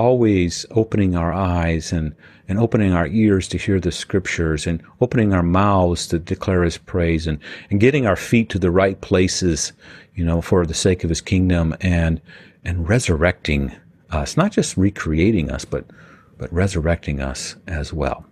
always 0.00 0.64
opening 0.70 1.14
our 1.14 1.30
eyes 1.30 1.92
and, 1.92 2.14
and 2.48 2.58
opening 2.58 2.94
our 2.94 3.06
ears 3.08 3.46
to 3.48 3.58
hear 3.58 3.78
the 3.78 3.92
scriptures 3.92 4.66
and 4.66 4.82
opening 5.02 5.34
our 5.34 5.42
mouths 5.42 6.06
to 6.06 6.18
declare 6.18 6.62
his 6.62 6.78
praise 6.78 7.26
and, 7.26 7.38
and 7.68 7.80
getting 7.80 8.06
our 8.06 8.16
feet 8.16 8.48
to 8.48 8.58
the 8.58 8.70
right 8.70 8.98
places, 9.02 9.74
you 10.14 10.24
know, 10.24 10.40
for 10.40 10.64
the 10.64 10.72
sake 10.72 11.04
of 11.04 11.10
his 11.10 11.20
kingdom 11.20 11.76
and, 11.82 12.18
and 12.64 12.88
resurrecting 12.88 13.70
us, 14.10 14.38
not 14.38 14.52
just 14.52 14.74
recreating 14.78 15.50
us, 15.50 15.66
but, 15.66 15.84
but 16.38 16.50
resurrecting 16.50 17.20
us 17.20 17.56
as 17.66 17.92
well. 17.92 18.24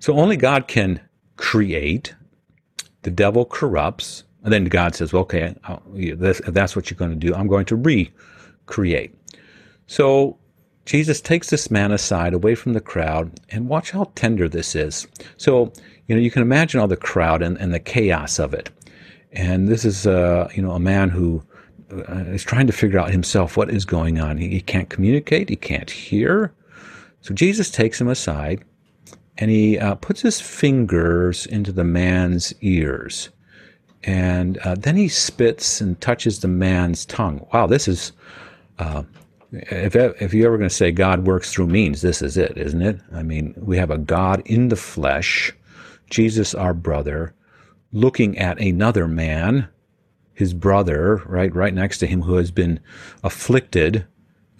So 0.00 0.14
only 0.14 0.36
God 0.36 0.66
can 0.66 1.00
create. 1.36 2.16
The 3.02 3.12
devil 3.12 3.44
corrupts. 3.44 4.24
And 4.42 4.52
then 4.52 4.64
God 4.64 4.96
says, 4.96 5.12
well, 5.12 5.22
okay, 5.22 5.54
that's 5.94 6.74
what 6.74 6.90
you're 6.90 6.98
going 6.98 7.12
to 7.12 7.16
do, 7.16 7.32
I'm 7.32 7.46
going 7.46 7.66
to 7.66 7.76
recreate. 7.76 9.14
So 9.86 10.36
Jesus 10.84 11.20
takes 11.20 11.50
this 11.50 11.70
man 11.70 11.92
aside 11.92 12.34
away 12.34 12.54
from 12.54 12.74
the 12.74 12.80
crowd 12.80 13.32
and 13.50 13.68
watch 13.68 13.90
how 13.90 14.10
tender 14.14 14.48
this 14.48 14.74
is. 14.74 15.06
So, 15.36 15.72
you 16.06 16.14
know, 16.14 16.20
you 16.20 16.30
can 16.30 16.42
imagine 16.42 16.80
all 16.80 16.88
the 16.88 16.96
crowd 16.96 17.42
and, 17.42 17.56
and 17.58 17.72
the 17.72 17.80
chaos 17.80 18.38
of 18.38 18.52
it. 18.52 18.70
And 19.32 19.68
this 19.68 19.84
is, 19.84 20.06
uh, 20.06 20.48
you 20.54 20.62
know, 20.62 20.72
a 20.72 20.80
man 20.80 21.08
who 21.08 21.42
uh, 21.90 22.24
is 22.26 22.44
trying 22.44 22.66
to 22.66 22.72
figure 22.72 22.98
out 22.98 23.10
himself 23.10 23.56
what 23.56 23.70
is 23.70 23.84
going 23.84 24.20
on. 24.20 24.36
He, 24.36 24.48
he 24.48 24.60
can't 24.60 24.90
communicate. 24.90 25.48
He 25.48 25.56
can't 25.56 25.90
hear. 25.90 26.52
So 27.22 27.32
Jesus 27.34 27.70
takes 27.70 28.00
him 28.00 28.08
aside 28.08 28.62
and 29.38 29.50
he 29.50 29.78
uh, 29.78 29.94
puts 29.96 30.20
his 30.20 30.40
fingers 30.40 31.46
into 31.46 31.72
the 31.72 31.84
man's 31.84 32.52
ears 32.60 33.30
and 34.06 34.58
uh, 34.58 34.74
then 34.74 34.96
he 34.96 35.08
spits 35.08 35.80
and 35.80 35.98
touches 36.00 36.40
the 36.40 36.48
man's 36.48 37.06
tongue. 37.06 37.46
Wow, 37.52 37.66
this 37.66 37.88
is. 37.88 38.12
Uh, 38.78 39.04
if, 39.70 39.96
if 39.96 40.34
you're 40.34 40.48
ever 40.48 40.58
going 40.58 40.68
to 40.68 40.74
say 40.74 40.90
God 40.92 41.26
works 41.26 41.52
through 41.52 41.66
means, 41.66 42.02
this 42.02 42.22
is 42.22 42.36
it, 42.36 42.56
isn't 42.56 42.82
it? 42.82 43.00
I 43.12 43.22
mean, 43.22 43.54
we 43.56 43.76
have 43.76 43.90
a 43.90 43.98
God 43.98 44.42
in 44.46 44.68
the 44.68 44.76
flesh, 44.76 45.52
Jesus, 46.10 46.54
our 46.54 46.74
brother, 46.74 47.34
looking 47.92 48.38
at 48.38 48.60
another 48.60 49.06
man, 49.06 49.68
his 50.34 50.52
brother, 50.54 51.22
right, 51.26 51.54
right 51.54 51.74
next 51.74 51.98
to 51.98 52.06
him, 52.06 52.22
who 52.22 52.36
has 52.36 52.50
been 52.50 52.80
afflicted, 53.22 54.06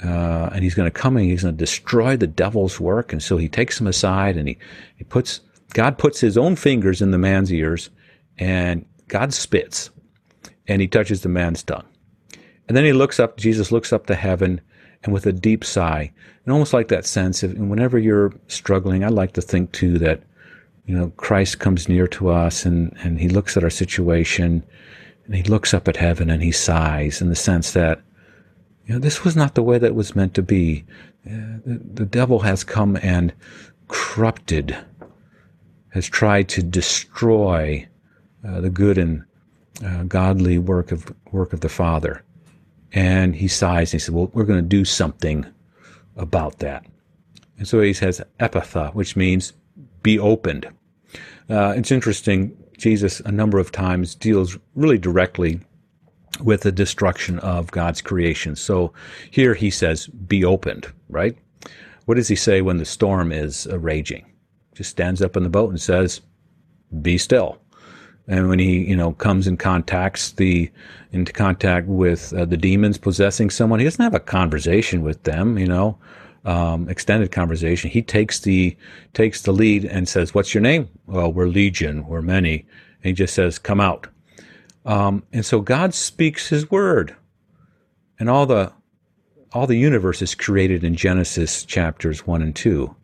uh, 0.02 0.50
and 0.52 0.62
he's 0.62 0.74
going 0.74 0.90
to 0.90 0.98
come 0.98 1.16
and 1.16 1.26
he's 1.26 1.42
going 1.42 1.54
to 1.54 1.58
destroy 1.58 2.16
the 2.16 2.26
devil's 2.26 2.78
work. 2.78 3.12
And 3.12 3.22
so 3.22 3.36
he 3.36 3.48
takes 3.48 3.80
him 3.80 3.86
aside, 3.86 4.36
and 4.36 4.48
he, 4.48 4.58
he 4.96 5.04
puts 5.04 5.40
God 5.72 5.98
puts 5.98 6.20
his 6.20 6.38
own 6.38 6.54
fingers 6.54 7.02
in 7.02 7.10
the 7.10 7.18
man's 7.18 7.52
ears, 7.52 7.90
and 8.38 8.86
God 9.08 9.34
spits 9.34 9.90
and 10.66 10.80
he 10.80 10.88
touches 10.88 11.22
the 11.22 11.28
man's 11.28 11.62
tongue. 11.62 11.84
And 12.68 12.76
then 12.76 12.84
he 12.84 12.92
looks 12.92 13.20
up, 13.20 13.36
Jesus 13.36 13.70
looks 13.70 13.92
up 13.92 14.06
to 14.06 14.14
heaven 14.14 14.60
and 15.04 15.12
with 15.12 15.26
a 15.26 15.32
deep 15.32 15.64
sigh, 15.64 16.10
and 16.44 16.52
almost 16.52 16.72
like 16.72 16.88
that 16.88 17.06
sense 17.06 17.42
of 17.42 17.56
whenever 17.56 17.98
you're 17.98 18.32
struggling, 18.48 19.04
I 19.04 19.08
like 19.08 19.32
to 19.34 19.42
think 19.42 19.72
too 19.72 19.98
that, 19.98 20.22
you 20.86 20.96
know, 20.96 21.10
Christ 21.16 21.60
comes 21.60 21.88
near 21.88 22.08
to 22.08 22.30
us 22.30 22.64
and, 22.64 22.94
and 23.02 23.20
he 23.20 23.28
looks 23.28 23.56
at 23.56 23.64
our 23.64 23.70
situation 23.70 24.62
and 25.26 25.34
he 25.34 25.42
looks 25.42 25.72
up 25.72 25.88
at 25.88 25.96
heaven 25.96 26.30
and 26.30 26.42
he 26.42 26.52
sighs 26.52 27.20
in 27.20 27.28
the 27.28 27.36
sense 27.36 27.72
that, 27.72 28.02
you 28.86 28.94
know, 28.94 29.00
this 29.00 29.24
was 29.24 29.36
not 29.36 29.54
the 29.54 29.62
way 29.62 29.78
that 29.78 29.86
it 29.86 29.94
was 29.94 30.16
meant 30.16 30.34
to 30.34 30.42
be. 30.42 30.84
Uh, 31.26 31.60
the, 31.64 31.80
the 31.94 32.06
devil 32.06 32.40
has 32.40 32.64
come 32.64 32.96
and 33.02 33.32
corrupted, 33.88 34.76
has 35.90 36.06
tried 36.06 36.48
to 36.48 36.62
destroy 36.62 37.86
uh, 38.46 38.60
the 38.60 38.70
good 38.70 38.98
and 38.98 39.24
uh, 39.84 40.02
godly 40.04 40.58
work 40.58 40.92
of 40.92 41.12
work 41.32 41.52
of 41.52 41.60
the 41.60 41.68
Father. 41.68 42.22
And 42.94 43.34
he 43.34 43.48
sighs 43.48 43.92
and 43.92 44.00
he 44.00 44.04
says, 44.04 44.12
"Well, 44.12 44.30
we're 44.32 44.44
going 44.44 44.62
to 44.62 44.68
do 44.68 44.84
something 44.84 45.44
about 46.16 46.60
that." 46.60 46.86
And 47.58 47.66
so 47.66 47.80
he 47.80 47.92
says, 47.92 48.22
"Ephphatha," 48.38 48.94
which 48.94 49.16
means 49.16 49.52
"be 50.02 50.18
opened." 50.18 50.68
Uh, 51.50 51.74
it's 51.76 51.90
interesting. 51.90 52.56
Jesus 52.78 53.20
a 53.20 53.32
number 53.32 53.58
of 53.58 53.72
times 53.72 54.14
deals 54.14 54.58
really 54.74 54.98
directly 54.98 55.60
with 56.42 56.62
the 56.62 56.72
destruction 56.72 57.38
of 57.40 57.70
God's 57.70 58.00
creation. 58.00 58.56
So 58.56 58.92
here 59.30 59.54
he 59.54 59.70
says, 59.70 60.06
"Be 60.06 60.44
opened." 60.44 60.86
Right? 61.08 61.36
What 62.06 62.14
does 62.16 62.28
he 62.28 62.36
say 62.36 62.62
when 62.62 62.76
the 62.76 62.84
storm 62.84 63.32
is 63.32 63.66
uh, 63.66 63.78
raging? 63.78 64.24
Just 64.74 64.90
stands 64.90 65.20
up 65.22 65.36
in 65.36 65.42
the 65.42 65.48
boat 65.48 65.70
and 65.70 65.80
says, 65.80 66.20
"Be 67.02 67.18
still." 67.18 67.58
And 68.26 68.48
when 68.48 68.58
he 68.58 68.84
you 68.88 68.96
know 68.96 69.12
comes 69.12 69.46
in 69.46 69.56
contacts 69.56 70.32
the 70.32 70.70
into 71.12 71.32
contact 71.32 71.86
with 71.86 72.32
uh, 72.34 72.44
the 72.44 72.56
demons 72.56 72.98
possessing 72.98 73.50
someone 73.50 73.78
he 73.78 73.84
doesn't 73.84 74.02
have 74.02 74.14
a 74.14 74.20
conversation 74.20 75.02
with 75.02 75.22
them 75.24 75.58
you 75.58 75.66
know 75.66 75.98
um, 76.44 76.88
extended 76.88 77.32
conversation. 77.32 77.90
He 77.90 78.02
takes 78.02 78.40
the 78.40 78.76
takes 79.12 79.42
the 79.42 79.52
lead 79.52 79.84
and 79.84 80.08
says 80.08 80.34
what's 80.34 80.54
your 80.54 80.62
name? 80.62 80.88
Well 81.06 81.32
we're 81.32 81.46
legion. 81.46 82.06
We're 82.06 82.22
many. 82.22 82.66
And 83.02 83.10
he 83.10 83.12
just 83.12 83.34
says 83.34 83.58
come 83.58 83.80
out. 83.80 84.06
Um, 84.84 85.22
and 85.32 85.44
so 85.44 85.60
god 85.60 85.94
speaks 85.94 86.48
his 86.48 86.70
word. 86.70 87.16
And 88.18 88.28
all 88.28 88.46
the 88.46 88.72
all 89.52 89.66
the 89.66 89.78
universe 89.78 90.20
is 90.20 90.34
created 90.34 90.84
in 90.84 90.96
genesis 90.96 91.64
chapters 91.64 92.26
1 92.26 92.42
and 92.42 92.56
2 92.56 92.94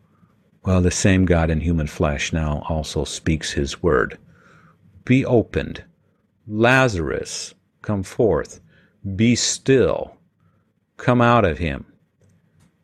well 0.65 0.81
the 0.81 0.91
same 0.91 1.25
god 1.25 1.49
in 1.49 1.61
human 1.61 1.87
flesh 1.87 2.33
now 2.33 2.61
also 2.67 3.05
speaks 3.05 3.51
his 3.51 3.81
word 3.81 4.17
be 5.05 5.25
opened. 5.25 5.83
Lazarus, 6.47 7.53
come 7.81 8.03
forth. 8.03 8.59
Be 9.15 9.35
still. 9.35 10.17
Come 10.97 11.21
out 11.21 11.45
of 11.45 11.57
him. 11.57 11.85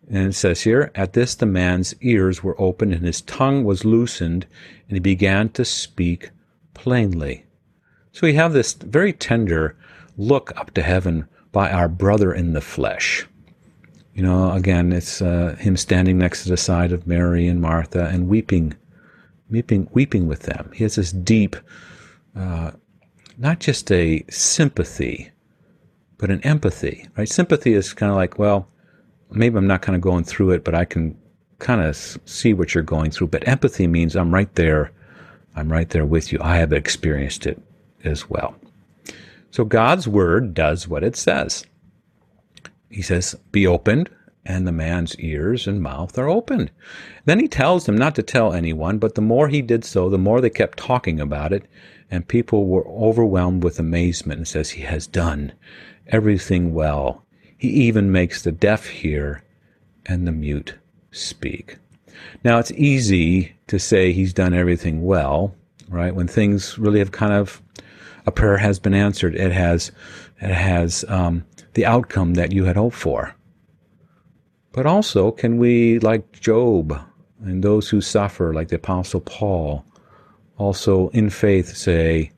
And 0.10 0.28
it 0.28 0.34
says 0.34 0.62
here, 0.62 0.92
at 0.96 1.14
this 1.14 1.36
the 1.36 1.46
man's 1.46 1.94
ears 2.02 2.44
were 2.44 2.60
opened 2.60 2.94
and 2.94 3.06
his 3.06 3.22
tongue 3.22 3.64
was 3.64 3.84
loosened 3.84 4.46
and 4.88 4.96
he 4.96 5.00
began 5.00 5.50
to 5.50 5.66
speak 5.66 6.32
plainly. 6.74 7.46
So 8.14 8.26
we 8.26 8.34
have 8.34 8.54
this 8.54 8.74
very 8.74 9.12
tender 9.12 9.76
look 10.18 10.58
up 10.58 10.74
to 10.76 10.82
heaven 10.82 11.28
by 11.52 11.72
our 11.72 11.90
brother 11.90 12.34
in 12.34 12.54
the 12.54 12.62
flesh. 12.62 13.28
You 14.14 14.24
know, 14.24 14.52
again, 14.54 14.94
it's 14.94 15.22
uh, 15.22 15.56
him 15.60 15.78
standing 15.78 16.18
next 16.18 16.44
to 16.44 16.50
the 16.50 16.58
side 16.58 16.92
of 16.92 17.06
Mary 17.06 17.48
and 17.48 17.62
Martha 17.62 18.06
and 18.08 18.28
weeping, 18.28 18.74
weeping, 19.50 19.88
weeping 19.92 20.28
with 20.28 20.44
them. 20.44 20.72
He 20.74 20.84
has 20.84 20.96
this 20.96 21.12
deep 21.12 21.56
uh, 22.38 22.72
not 23.38 23.60
just 23.60 23.92
a 23.92 24.24
sympathy, 24.30 25.32
but 26.18 26.32
an 26.32 26.42
empathy, 26.42 27.08
right? 27.18 27.30
Sympathy 27.30 27.74
is 27.74 27.94
kind 27.94 28.12
of 28.12 28.16
like, 28.16 28.40
well, 28.40 28.68
maybe 29.32 29.58
I'm 29.58 29.68
not 29.68 29.82
kind 29.82 29.96
of 29.96 30.02
going 30.02 30.24
through 30.24 30.52
it, 30.52 30.64
but 30.64 30.76
I 30.76 30.86
can 30.86 31.18
kind 31.60 31.82
of 31.82 31.96
see 31.96 32.54
what 32.54 32.74
you're 32.74 32.84
going 32.84 33.12
through. 33.12 33.28
But 33.28 33.48
empathy 33.48 33.88
means 33.88 34.16
I'm 34.16 34.34
right 34.34 34.54
there. 34.56 34.92
I'm 35.56 35.72
right 35.72 35.90
there 35.90 36.06
with 36.06 36.32
you. 36.32 36.40
I 36.42 36.58
have 36.58 36.74
experienced 36.74 37.46
it 37.48 37.62
as 38.04 38.30
well. 38.30 38.56
So 39.52 39.66
God's 39.66 40.08
word 40.08 40.54
does 40.54 40.88
what 40.88 41.04
it 41.04 41.16
says. 41.16 41.66
He 42.90 43.02
says, 43.02 43.36
Be 43.52 43.66
opened, 43.66 44.10
and 44.46 44.66
the 44.66 44.72
man's 44.72 45.18
ears 45.20 45.68
and 45.68 45.82
mouth 45.82 46.18
are 46.18 46.30
opened. 46.30 46.72
Then 47.26 47.40
he 47.40 47.48
tells 47.48 47.86
them 47.86 47.98
not 47.98 48.16
to 48.16 48.24
tell 48.24 48.54
anyone, 48.54 48.98
but 48.98 49.16
the 49.16 49.22
more 49.22 49.50
he 49.50 49.62
did 49.62 49.84
so, 49.84 50.10
the 50.10 50.18
more 50.18 50.42
they 50.42 50.50
kept 50.50 50.78
talking 50.78 51.20
about 51.20 51.52
it, 51.52 51.66
and 52.10 52.28
people 52.28 52.68
were 52.68 52.88
overwhelmed 52.88 53.64
with 53.64 53.80
amazement 53.80 54.38
and 54.38 54.48
says, 54.48 54.72
He 54.72 54.82
has 54.82 55.08
done 55.08 55.54
everything 56.08 56.74
well. 56.74 57.24
He 57.58 57.70
even 57.70 58.12
makes 58.12 58.42
the 58.42 58.52
deaf 58.52 58.88
hear 58.88 59.44
and 60.06 60.28
the 60.28 60.32
mute 60.32 60.76
speak. 61.12 61.78
Now, 62.44 62.60
it's 62.60 62.72
easy 62.72 63.56
to 63.68 63.80
say 63.80 64.12
he's 64.12 64.34
done 64.34 64.54
everything 64.54 65.04
well, 65.04 65.54
right? 65.90 66.16
When 66.16 66.28
things 66.28 66.78
really 66.78 67.00
have 67.00 67.12
kind 67.12 67.34
of 67.34 67.62
a 68.26 68.32
prayer 68.32 68.58
has 68.58 68.80
been 68.80 68.94
answered, 68.94 69.36
it 69.36 69.52
has 69.52 69.92
it 70.40 70.54
has 70.54 71.04
um, 71.08 71.46
the 71.74 71.86
outcome 71.86 72.36
that 72.36 72.52
you 72.52 72.66
had 72.66 72.76
hoped 72.76 72.96
for. 72.96 73.36
But 74.72 74.86
also, 74.86 75.32
can 75.32 75.58
we, 75.58 75.98
like 76.00 76.40
Job 76.40 77.00
and 77.42 77.64
those 77.64 77.90
who 77.90 78.02
suffer, 78.02 78.54
like 78.54 78.68
the 78.68 78.76
Apostle 78.76 79.22
Paul, 79.22 79.84
also 80.58 81.10
in 81.10 81.30
faith 81.30 81.76
say, 81.76 82.32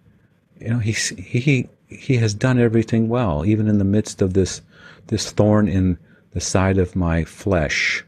you 0.60 0.70
know, 0.70 0.80
he 0.80 0.92
he 0.92 1.70
he 1.88 2.18
has 2.18 2.34
done 2.34 2.60
everything 2.60 3.10
well, 3.10 3.46
even 3.46 3.68
in 3.68 3.78
the 3.78 3.84
midst 3.84 4.22
of 4.22 4.34
this 4.34 4.62
this 5.08 5.32
thorn 5.32 5.68
in 5.68 5.98
the 6.32 6.40
side 6.40 6.78
of 6.78 6.96
my 6.96 7.24
flesh, 7.24 8.04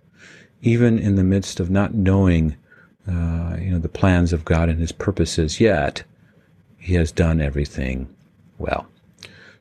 even 0.61 0.99
in 0.99 1.15
the 1.15 1.23
midst 1.23 1.59
of 1.59 1.69
not 1.69 1.93
knowing, 1.93 2.55
uh, 3.07 3.55
you 3.59 3.71
know, 3.71 3.79
the 3.79 3.89
plans 3.89 4.31
of 4.33 4.45
God 4.45 4.69
and 4.69 4.79
His 4.79 4.91
purposes 4.91 5.59
yet, 5.59 6.03
He 6.77 6.93
has 6.95 7.11
done 7.11 7.41
everything 7.41 8.07
well. 8.59 8.85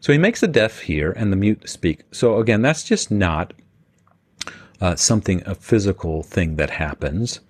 So 0.01 0.13
He 0.13 0.19
makes 0.19 0.41
the 0.41 0.49
deaf 0.49 0.81
hear 0.81 1.13
and 1.13 1.33
the 1.33 1.37
mute 1.37 1.69
speak. 1.69 2.01
So 2.13 2.39
again, 2.39 2.63
that's 2.63 2.85
just 2.85 3.11
not 3.11 3.55
uh, 4.81 4.97
something 4.97 5.43
a 5.47 5.55
physical 5.55 6.23
thing 6.23 6.57
that 6.57 6.71
happens. 6.71 7.41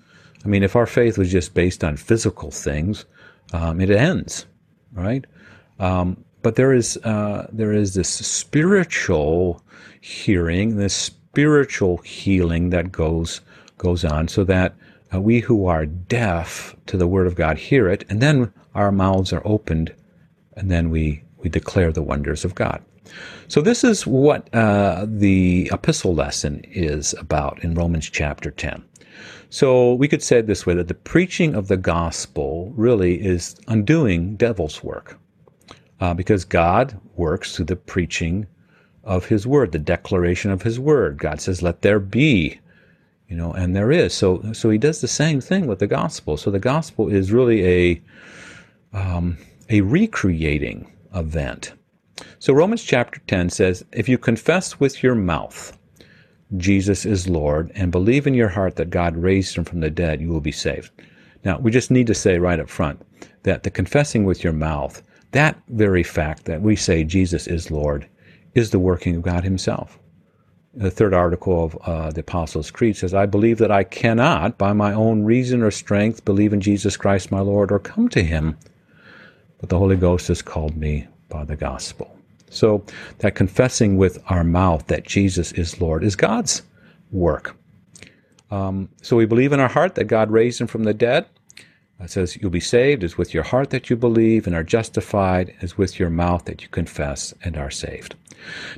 I 0.44 0.48
mean, 0.48 0.62
if 0.62 0.76
our 0.76 0.86
faith 0.86 1.18
was 1.18 1.30
just 1.30 1.54
based 1.54 1.84
on 1.84 1.96
physical 1.96 2.50
things, 2.50 3.04
um, 3.52 3.80
it 3.80 3.90
ends, 3.90 4.46
right? 4.92 5.24
Um, 5.78 6.24
but 6.42 6.56
there 6.56 6.72
is 6.72 6.96
uh, 6.98 7.46
there 7.52 7.72
is 7.72 7.94
this 7.94 8.08
spiritual 8.08 9.62
hearing, 10.00 10.76
this 10.76 10.94
spiritual 10.94 11.98
healing 11.98 12.70
that 12.70 12.90
goes 12.90 13.40
goes 13.76 14.04
on, 14.04 14.28
so 14.28 14.44
that 14.44 14.74
uh, 15.12 15.20
we 15.20 15.40
who 15.40 15.66
are 15.66 15.86
deaf 15.86 16.74
to 16.86 16.96
the 16.96 17.06
word 17.06 17.26
of 17.26 17.34
God 17.34 17.58
hear 17.58 17.88
it, 17.88 18.04
and 18.08 18.22
then 18.22 18.52
our 18.74 18.92
mouths 18.92 19.32
are 19.32 19.42
opened, 19.44 19.94
and 20.56 20.70
then 20.70 20.90
we 20.90 21.22
we 21.38 21.50
declare 21.50 21.92
the 21.92 22.02
wonders 22.02 22.44
of 22.44 22.54
God. 22.54 22.82
So 23.48 23.60
this 23.60 23.84
is 23.84 24.06
what 24.06 24.52
uh, 24.54 25.06
the 25.08 25.70
epistle 25.72 26.14
lesson 26.14 26.64
is 26.70 27.14
about 27.14 27.62
in 27.64 27.74
Romans 27.74 28.08
chapter 28.08 28.50
ten. 28.50 28.84
So 29.52 29.94
we 29.94 30.06
could 30.06 30.22
say 30.22 30.38
it 30.38 30.46
this 30.46 30.64
way 30.64 30.74
that 30.74 30.86
the 30.86 30.94
preaching 30.94 31.56
of 31.56 31.66
the 31.66 31.76
gospel 31.76 32.72
really 32.76 33.20
is 33.20 33.56
undoing 33.66 34.36
devil's 34.36 34.84
work 34.84 35.18
uh, 35.98 36.14
because 36.14 36.44
God 36.44 36.98
works 37.16 37.56
through 37.56 37.64
the 37.64 37.74
preaching 37.74 38.46
of 39.02 39.26
His 39.26 39.48
word, 39.48 39.72
the 39.72 39.78
declaration 39.80 40.52
of 40.52 40.62
His 40.62 40.78
word. 40.78 41.18
God 41.18 41.40
says, 41.40 41.62
"Let 41.62 41.82
there 41.82 41.98
be," 41.98 42.60
you 43.28 43.36
know, 43.36 43.52
and 43.52 43.74
there 43.74 43.90
is. 43.90 44.14
So, 44.14 44.52
so 44.52 44.70
He 44.70 44.78
does 44.78 45.00
the 45.00 45.08
same 45.08 45.40
thing 45.40 45.66
with 45.66 45.80
the 45.80 45.88
gospel. 45.88 46.36
So 46.36 46.52
the 46.52 46.60
gospel 46.60 47.08
is 47.08 47.32
really 47.32 47.66
a 47.66 48.02
um, 48.92 49.36
a 49.68 49.80
recreating 49.80 50.92
event. 51.12 51.72
So 52.38 52.52
Romans 52.52 52.84
chapter 52.84 53.20
ten 53.26 53.50
says, 53.50 53.84
"If 53.92 54.08
you 54.08 54.16
confess 54.16 54.78
with 54.78 55.02
your 55.02 55.16
mouth." 55.16 55.76
Jesus 56.56 57.06
is 57.06 57.28
Lord, 57.28 57.70
and 57.74 57.92
believe 57.92 58.26
in 58.26 58.34
your 58.34 58.48
heart 58.48 58.76
that 58.76 58.90
God 58.90 59.16
raised 59.16 59.56
him 59.56 59.64
from 59.64 59.80
the 59.80 59.90
dead, 59.90 60.20
you 60.20 60.28
will 60.28 60.40
be 60.40 60.52
saved. 60.52 60.90
Now, 61.44 61.58
we 61.58 61.70
just 61.70 61.90
need 61.90 62.06
to 62.08 62.14
say 62.14 62.38
right 62.38 62.60
up 62.60 62.68
front 62.68 63.00
that 63.44 63.62
the 63.62 63.70
confessing 63.70 64.24
with 64.24 64.42
your 64.44 64.52
mouth 64.52 65.02
that 65.32 65.60
very 65.68 66.02
fact 66.02 66.44
that 66.46 66.62
we 66.62 66.74
say 66.74 67.04
Jesus 67.04 67.46
is 67.46 67.70
Lord 67.70 68.08
is 68.54 68.70
the 68.70 68.78
working 68.78 69.16
of 69.16 69.22
God 69.22 69.44
Himself. 69.44 69.98
The 70.74 70.90
third 70.90 71.14
article 71.14 71.64
of 71.64 71.76
uh, 71.82 72.10
the 72.10 72.20
Apostles' 72.20 72.70
Creed 72.70 72.96
says, 72.96 73.14
I 73.14 73.26
believe 73.26 73.58
that 73.58 73.70
I 73.70 73.84
cannot, 73.84 74.58
by 74.58 74.72
my 74.72 74.92
own 74.92 75.24
reason 75.24 75.62
or 75.62 75.70
strength, 75.70 76.24
believe 76.24 76.52
in 76.52 76.60
Jesus 76.60 76.96
Christ 76.96 77.30
my 77.30 77.40
Lord 77.40 77.72
or 77.72 77.78
come 77.78 78.08
to 78.10 78.22
Him, 78.22 78.56
but 79.58 79.68
the 79.68 79.78
Holy 79.78 79.96
Ghost 79.96 80.28
has 80.28 80.42
called 80.42 80.76
me 80.76 81.06
by 81.28 81.44
the 81.44 81.56
gospel. 81.56 82.16
So 82.50 82.84
that 83.18 83.34
confessing 83.34 83.96
with 83.96 84.22
our 84.26 84.44
mouth 84.44 84.86
that 84.88 85.04
Jesus 85.04 85.52
is 85.52 85.80
Lord 85.80 86.04
is 86.04 86.16
God's 86.16 86.62
work. 87.10 87.56
Um, 88.50 88.88
so 89.00 89.16
we 89.16 89.26
believe 89.26 89.52
in 89.52 89.60
our 89.60 89.68
heart 89.68 89.94
that 89.94 90.04
God 90.04 90.30
raised 90.30 90.60
him 90.60 90.66
from 90.66 90.84
the 90.84 90.94
dead. 90.94 91.26
It 92.00 92.10
says, 92.10 92.36
You'll 92.36 92.50
be 92.50 92.60
saved 92.60 93.04
is 93.04 93.18
with 93.18 93.34
your 93.34 93.42
heart 93.42 93.70
that 93.70 93.90
you 93.90 93.96
believe 93.96 94.46
and 94.46 94.56
are 94.56 94.64
justified, 94.64 95.54
is 95.60 95.76
with 95.76 95.98
your 95.98 96.10
mouth 96.10 96.44
that 96.46 96.62
you 96.62 96.68
confess 96.68 97.34
and 97.44 97.56
are 97.56 97.70
saved. 97.70 98.14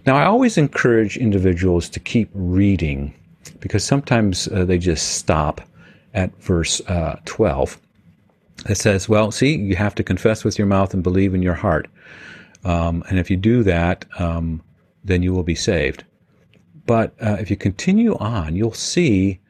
Now, 0.06 0.16
I 0.16 0.24
always 0.24 0.58
encourage 0.58 1.16
individuals 1.16 1.88
to 1.90 2.00
keep 2.00 2.30
reading 2.35 3.14
because 3.61 3.85
sometimes 3.85 4.48
uh, 4.48 4.64
they 4.64 4.78
just 4.78 5.16
stop 5.18 5.61
at 6.14 6.37
verse 6.42 6.80
uh, 6.88 7.20
12. 7.24 7.80
It 8.68 8.76
says, 8.76 9.08
Well, 9.08 9.30
see, 9.30 9.56
you 9.56 9.76
have 9.76 9.94
to 9.96 10.02
confess 10.02 10.44
with 10.44 10.58
your 10.58 10.66
mouth 10.66 10.92
and 10.92 11.02
believe 11.02 11.35
in 11.35 11.42
your 11.42 11.54
heart. 11.54 11.88
Um, 12.64 13.03
and 13.09 13.18
if 13.18 13.31
you 13.31 13.37
do 13.37 13.62
that, 13.64 14.05
um, 14.18 14.62
then 15.05 15.22
you 15.22 15.33
will 15.33 15.42
be 15.42 15.55
saved. 15.55 16.05
But 16.87 17.14
uh, 17.20 17.37
if 17.40 17.51
you 17.51 17.57
continue 17.57 18.16
on, 18.16 18.57
you'll 18.57 18.72
see 18.72 19.40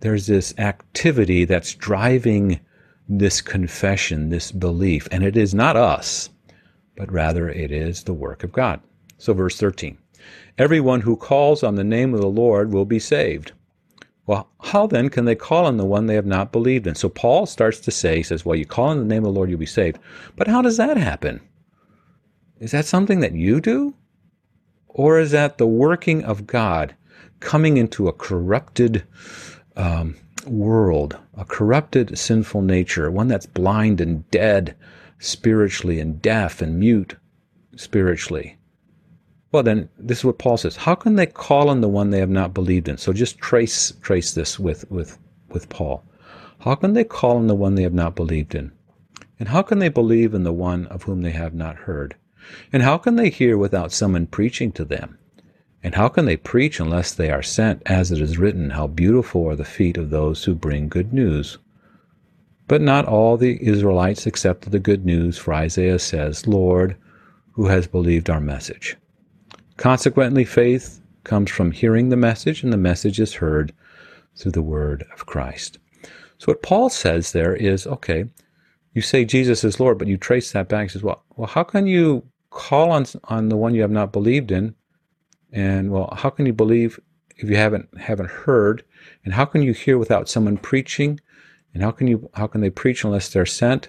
there's 0.00 0.26
this 0.26 0.54
activity 0.58 1.44
that's 1.44 1.74
driving 1.74 2.60
this 3.08 3.40
confession, 3.40 4.28
this 4.28 4.52
belief. 4.52 5.08
And 5.10 5.24
it 5.24 5.36
is 5.36 5.54
not 5.54 5.76
us, 5.76 6.30
but 6.96 7.10
rather 7.10 7.48
it 7.48 7.72
is 7.72 8.04
the 8.04 8.12
work 8.12 8.44
of 8.44 8.52
God. 8.52 8.80
So, 9.18 9.32
verse 9.32 9.58
13 9.58 9.98
Everyone 10.56 11.00
who 11.00 11.16
calls 11.16 11.62
on 11.62 11.76
the 11.76 11.84
name 11.84 12.14
of 12.14 12.20
the 12.20 12.26
Lord 12.26 12.72
will 12.72 12.84
be 12.84 12.98
saved. 12.98 13.52
Well, 14.26 14.50
how 14.60 14.86
then 14.86 15.08
can 15.08 15.24
they 15.24 15.34
call 15.34 15.64
on 15.64 15.78
the 15.78 15.86
one 15.86 16.06
they 16.06 16.14
have 16.14 16.26
not 16.26 16.52
believed 16.52 16.86
in? 16.86 16.94
So, 16.94 17.08
Paul 17.08 17.46
starts 17.46 17.80
to 17.80 17.90
say, 17.90 18.16
he 18.16 18.22
says, 18.22 18.44
Well, 18.44 18.56
you 18.56 18.66
call 18.66 18.88
on 18.88 18.98
the 18.98 19.04
name 19.04 19.24
of 19.24 19.32
the 19.32 19.36
Lord, 19.36 19.50
you'll 19.50 19.58
be 19.58 19.66
saved. 19.66 19.98
But 20.36 20.48
how 20.48 20.62
does 20.62 20.76
that 20.76 20.96
happen? 20.96 21.40
Is 22.60 22.72
that 22.72 22.86
something 22.86 23.20
that 23.20 23.32
you 23.32 23.60
do? 23.60 23.94
Or 24.88 25.18
is 25.18 25.30
that 25.30 25.58
the 25.58 25.66
working 25.66 26.24
of 26.24 26.46
God 26.46 26.94
coming 27.40 27.76
into 27.76 28.08
a 28.08 28.12
corrupted 28.12 29.04
um, 29.76 30.16
world, 30.46 31.16
a 31.36 31.44
corrupted, 31.44 32.18
sinful 32.18 32.62
nature, 32.62 33.10
one 33.10 33.28
that's 33.28 33.46
blind 33.46 34.00
and 34.00 34.28
dead 34.30 34.74
spiritually 35.18 36.00
and 36.00 36.22
deaf 36.22 36.62
and 36.62 36.78
mute 36.78 37.16
spiritually. 37.76 38.56
Well, 39.50 39.62
then 39.62 39.88
this 39.98 40.18
is 40.18 40.24
what 40.24 40.38
Paul 40.38 40.56
says. 40.56 40.76
How 40.76 40.94
can 40.94 41.16
they 41.16 41.26
call 41.26 41.70
on 41.70 41.80
the 41.80 41.88
one 41.88 42.10
they 42.10 42.18
have 42.18 42.28
not 42.28 42.54
believed 42.54 42.88
in? 42.88 42.98
So 42.98 43.12
just 43.12 43.38
trace 43.38 43.92
trace 44.02 44.32
this 44.32 44.58
with 44.58 44.90
with 44.90 45.18
with 45.48 45.68
Paul. 45.68 46.04
How 46.60 46.74
can 46.74 46.92
they 46.92 47.04
call 47.04 47.36
on 47.36 47.46
the 47.46 47.54
one 47.54 47.74
they 47.74 47.82
have 47.82 47.94
not 47.94 48.14
believed 48.14 48.54
in? 48.54 48.72
And 49.38 49.48
how 49.48 49.62
can 49.62 49.78
they 49.78 49.88
believe 49.88 50.34
in 50.34 50.42
the 50.42 50.52
one 50.52 50.86
of 50.86 51.04
whom 51.04 51.22
they 51.22 51.30
have 51.30 51.54
not 51.54 51.76
heard? 51.76 52.16
And 52.72 52.82
how 52.82 52.98
can 52.98 53.16
they 53.16 53.30
hear 53.30 53.56
without 53.56 53.92
someone 53.92 54.26
preaching 54.26 54.72
to 54.72 54.84
them? 54.84 55.18
And 55.82 55.94
how 55.94 56.08
can 56.08 56.24
they 56.24 56.36
preach 56.36 56.80
unless 56.80 57.14
they 57.14 57.30
are 57.30 57.42
sent, 57.42 57.82
as 57.86 58.10
it 58.10 58.20
is 58.20 58.38
written, 58.38 58.70
How 58.70 58.86
beautiful 58.86 59.48
are 59.48 59.56
the 59.56 59.64
feet 59.64 59.96
of 59.96 60.10
those 60.10 60.44
who 60.44 60.54
bring 60.54 60.88
good 60.88 61.12
news? 61.12 61.58
But 62.66 62.82
not 62.82 63.06
all 63.06 63.36
the 63.36 63.58
Israelites 63.66 64.26
accepted 64.26 64.72
the 64.72 64.78
good 64.78 65.06
news, 65.06 65.38
for 65.38 65.54
Isaiah 65.54 65.98
says, 65.98 66.46
Lord, 66.46 66.96
who 67.52 67.68
has 67.68 67.86
believed 67.86 68.28
our 68.28 68.40
message? 68.40 68.96
Consequently, 69.76 70.44
faith 70.44 71.00
comes 71.24 71.50
from 71.50 71.70
hearing 71.70 72.08
the 72.08 72.16
message, 72.16 72.62
and 72.62 72.72
the 72.72 72.76
message 72.76 73.20
is 73.20 73.34
heard 73.34 73.72
through 74.34 74.52
the 74.52 74.62
word 74.62 75.04
of 75.12 75.26
Christ. 75.26 75.78
So 76.38 76.46
what 76.46 76.62
Paul 76.62 76.90
says 76.90 77.32
there 77.32 77.54
is, 77.54 77.86
okay, 77.86 78.26
you 78.98 79.02
say 79.02 79.24
Jesus 79.24 79.62
is 79.62 79.78
Lord, 79.78 79.96
but 79.96 80.08
you 80.08 80.16
trace 80.16 80.50
that 80.50 80.68
back. 80.68 80.82
He 80.82 80.88
says, 80.88 81.04
well, 81.04 81.22
well, 81.36 81.46
how 81.46 81.62
can 81.62 81.86
you 81.86 82.24
call 82.50 82.90
on 82.90 83.06
on 83.24 83.48
the 83.48 83.56
one 83.56 83.76
you 83.76 83.82
have 83.82 83.92
not 83.92 84.10
believed 84.12 84.50
in 84.50 84.74
and 85.52 85.92
well, 85.92 86.12
how 86.16 86.30
can 86.30 86.46
you 86.46 86.52
believe 86.52 86.98
if 87.36 87.48
you 87.48 87.56
haven't 87.56 87.88
haven't 87.96 88.28
heard? 88.28 88.82
And 89.24 89.34
how 89.34 89.44
can 89.44 89.62
you 89.62 89.72
hear 89.72 89.98
without 89.98 90.28
someone 90.28 90.58
preaching? 90.58 91.20
And 91.72 91.82
how 91.82 91.92
can 91.92 92.08
you 92.08 92.28
how 92.34 92.48
can 92.48 92.60
they 92.60 92.70
preach 92.70 93.04
unless 93.04 93.28
they're 93.28 93.46
sent? 93.46 93.88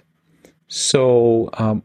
So 0.68 1.50
um, 1.54 1.82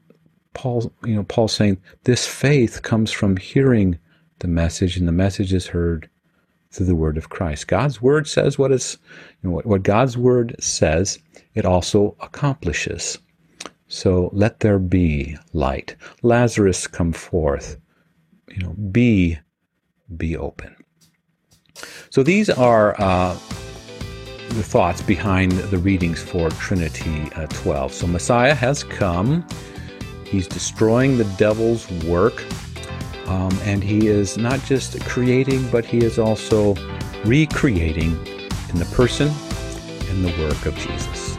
Paul, 0.53 0.93
you 1.03 1.15
know, 1.15 1.23
Paul's 1.23 1.53
saying 1.53 1.81
this 2.03 2.27
faith 2.27 2.83
comes 2.83 3.11
from 3.11 3.37
hearing 3.37 3.97
the 4.39 4.47
message, 4.47 4.97
and 4.97 5.07
the 5.07 5.11
message 5.11 5.51
is 5.51 5.67
heard 5.67 6.09
through 6.75 6.85
the 6.85 6.95
word 6.95 7.17
of 7.17 7.29
Christ. 7.29 7.67
God's 7.67 8.01
word 8.01 8.27
says 8.27 8.57
what 8.57 8.71
is, 8.71 8.97
you 9.41 9.49
know, 9.49 9.55
what, 9.55 9.65
what 9.65 9.83
God's 9.83 10.17
word 10.17 10.55
says, 10.59 11.19
it 11.53 11.65
also 11.65 12.15
accomplishes. 12.19 13.17
So 13.87 14.29
let 14.33 14.59
there 14.59 14.79
be 14.79 15.37
light. 15.53 15.95
Lazarus 16.21 16.87
come 16.87 17.13
forth. 17.13 17.77
You 18.49 18.63
know, 18.63 18.73
be 18.91 19.39
be 20.17 20.37
open. 20.37 20.75
So 22.09 22.23
these 22.23 22.49
are 22.49 22.99
uh, 22.99 23.33
the 24.49 24.63
thoughts 24.63 25.01
behind 25.01 25.51
the 25.51 25.77
readings 25.77 26.21
for 26.21 26.49
Trinity 26.51 27.29
uh, 27.35 27.47
12. 27.47 27.93
So 27.93 28.07
Messiah 28.07 28.53
has 28.53 28.83
come. 28.83 29.45
He's 30.25 30.47
destroying 30.47 31.17
the 31.17 31.25
devil's 31.37 31.89
work. 32.03 32.43
Um, 33.27 33.57
and 33.63 33.83
he 33.83 34.07
is 34.07 34.37
not 34.37 34.63
just 34.63 35.03
creating, 35.05 35.69
but 35.71 35.85
he 35.85 35.99
is 35.99 36.19
also 36.19 36.75
recreating 37.25 38.11
in 38.69 38.79
the 38.79 38.87
person 38.93 39.27
and 40.09 40.23
the 40.23 40.33
work 40.43 40.65
of 40.65 40.75
Jesus. 40.75 41.34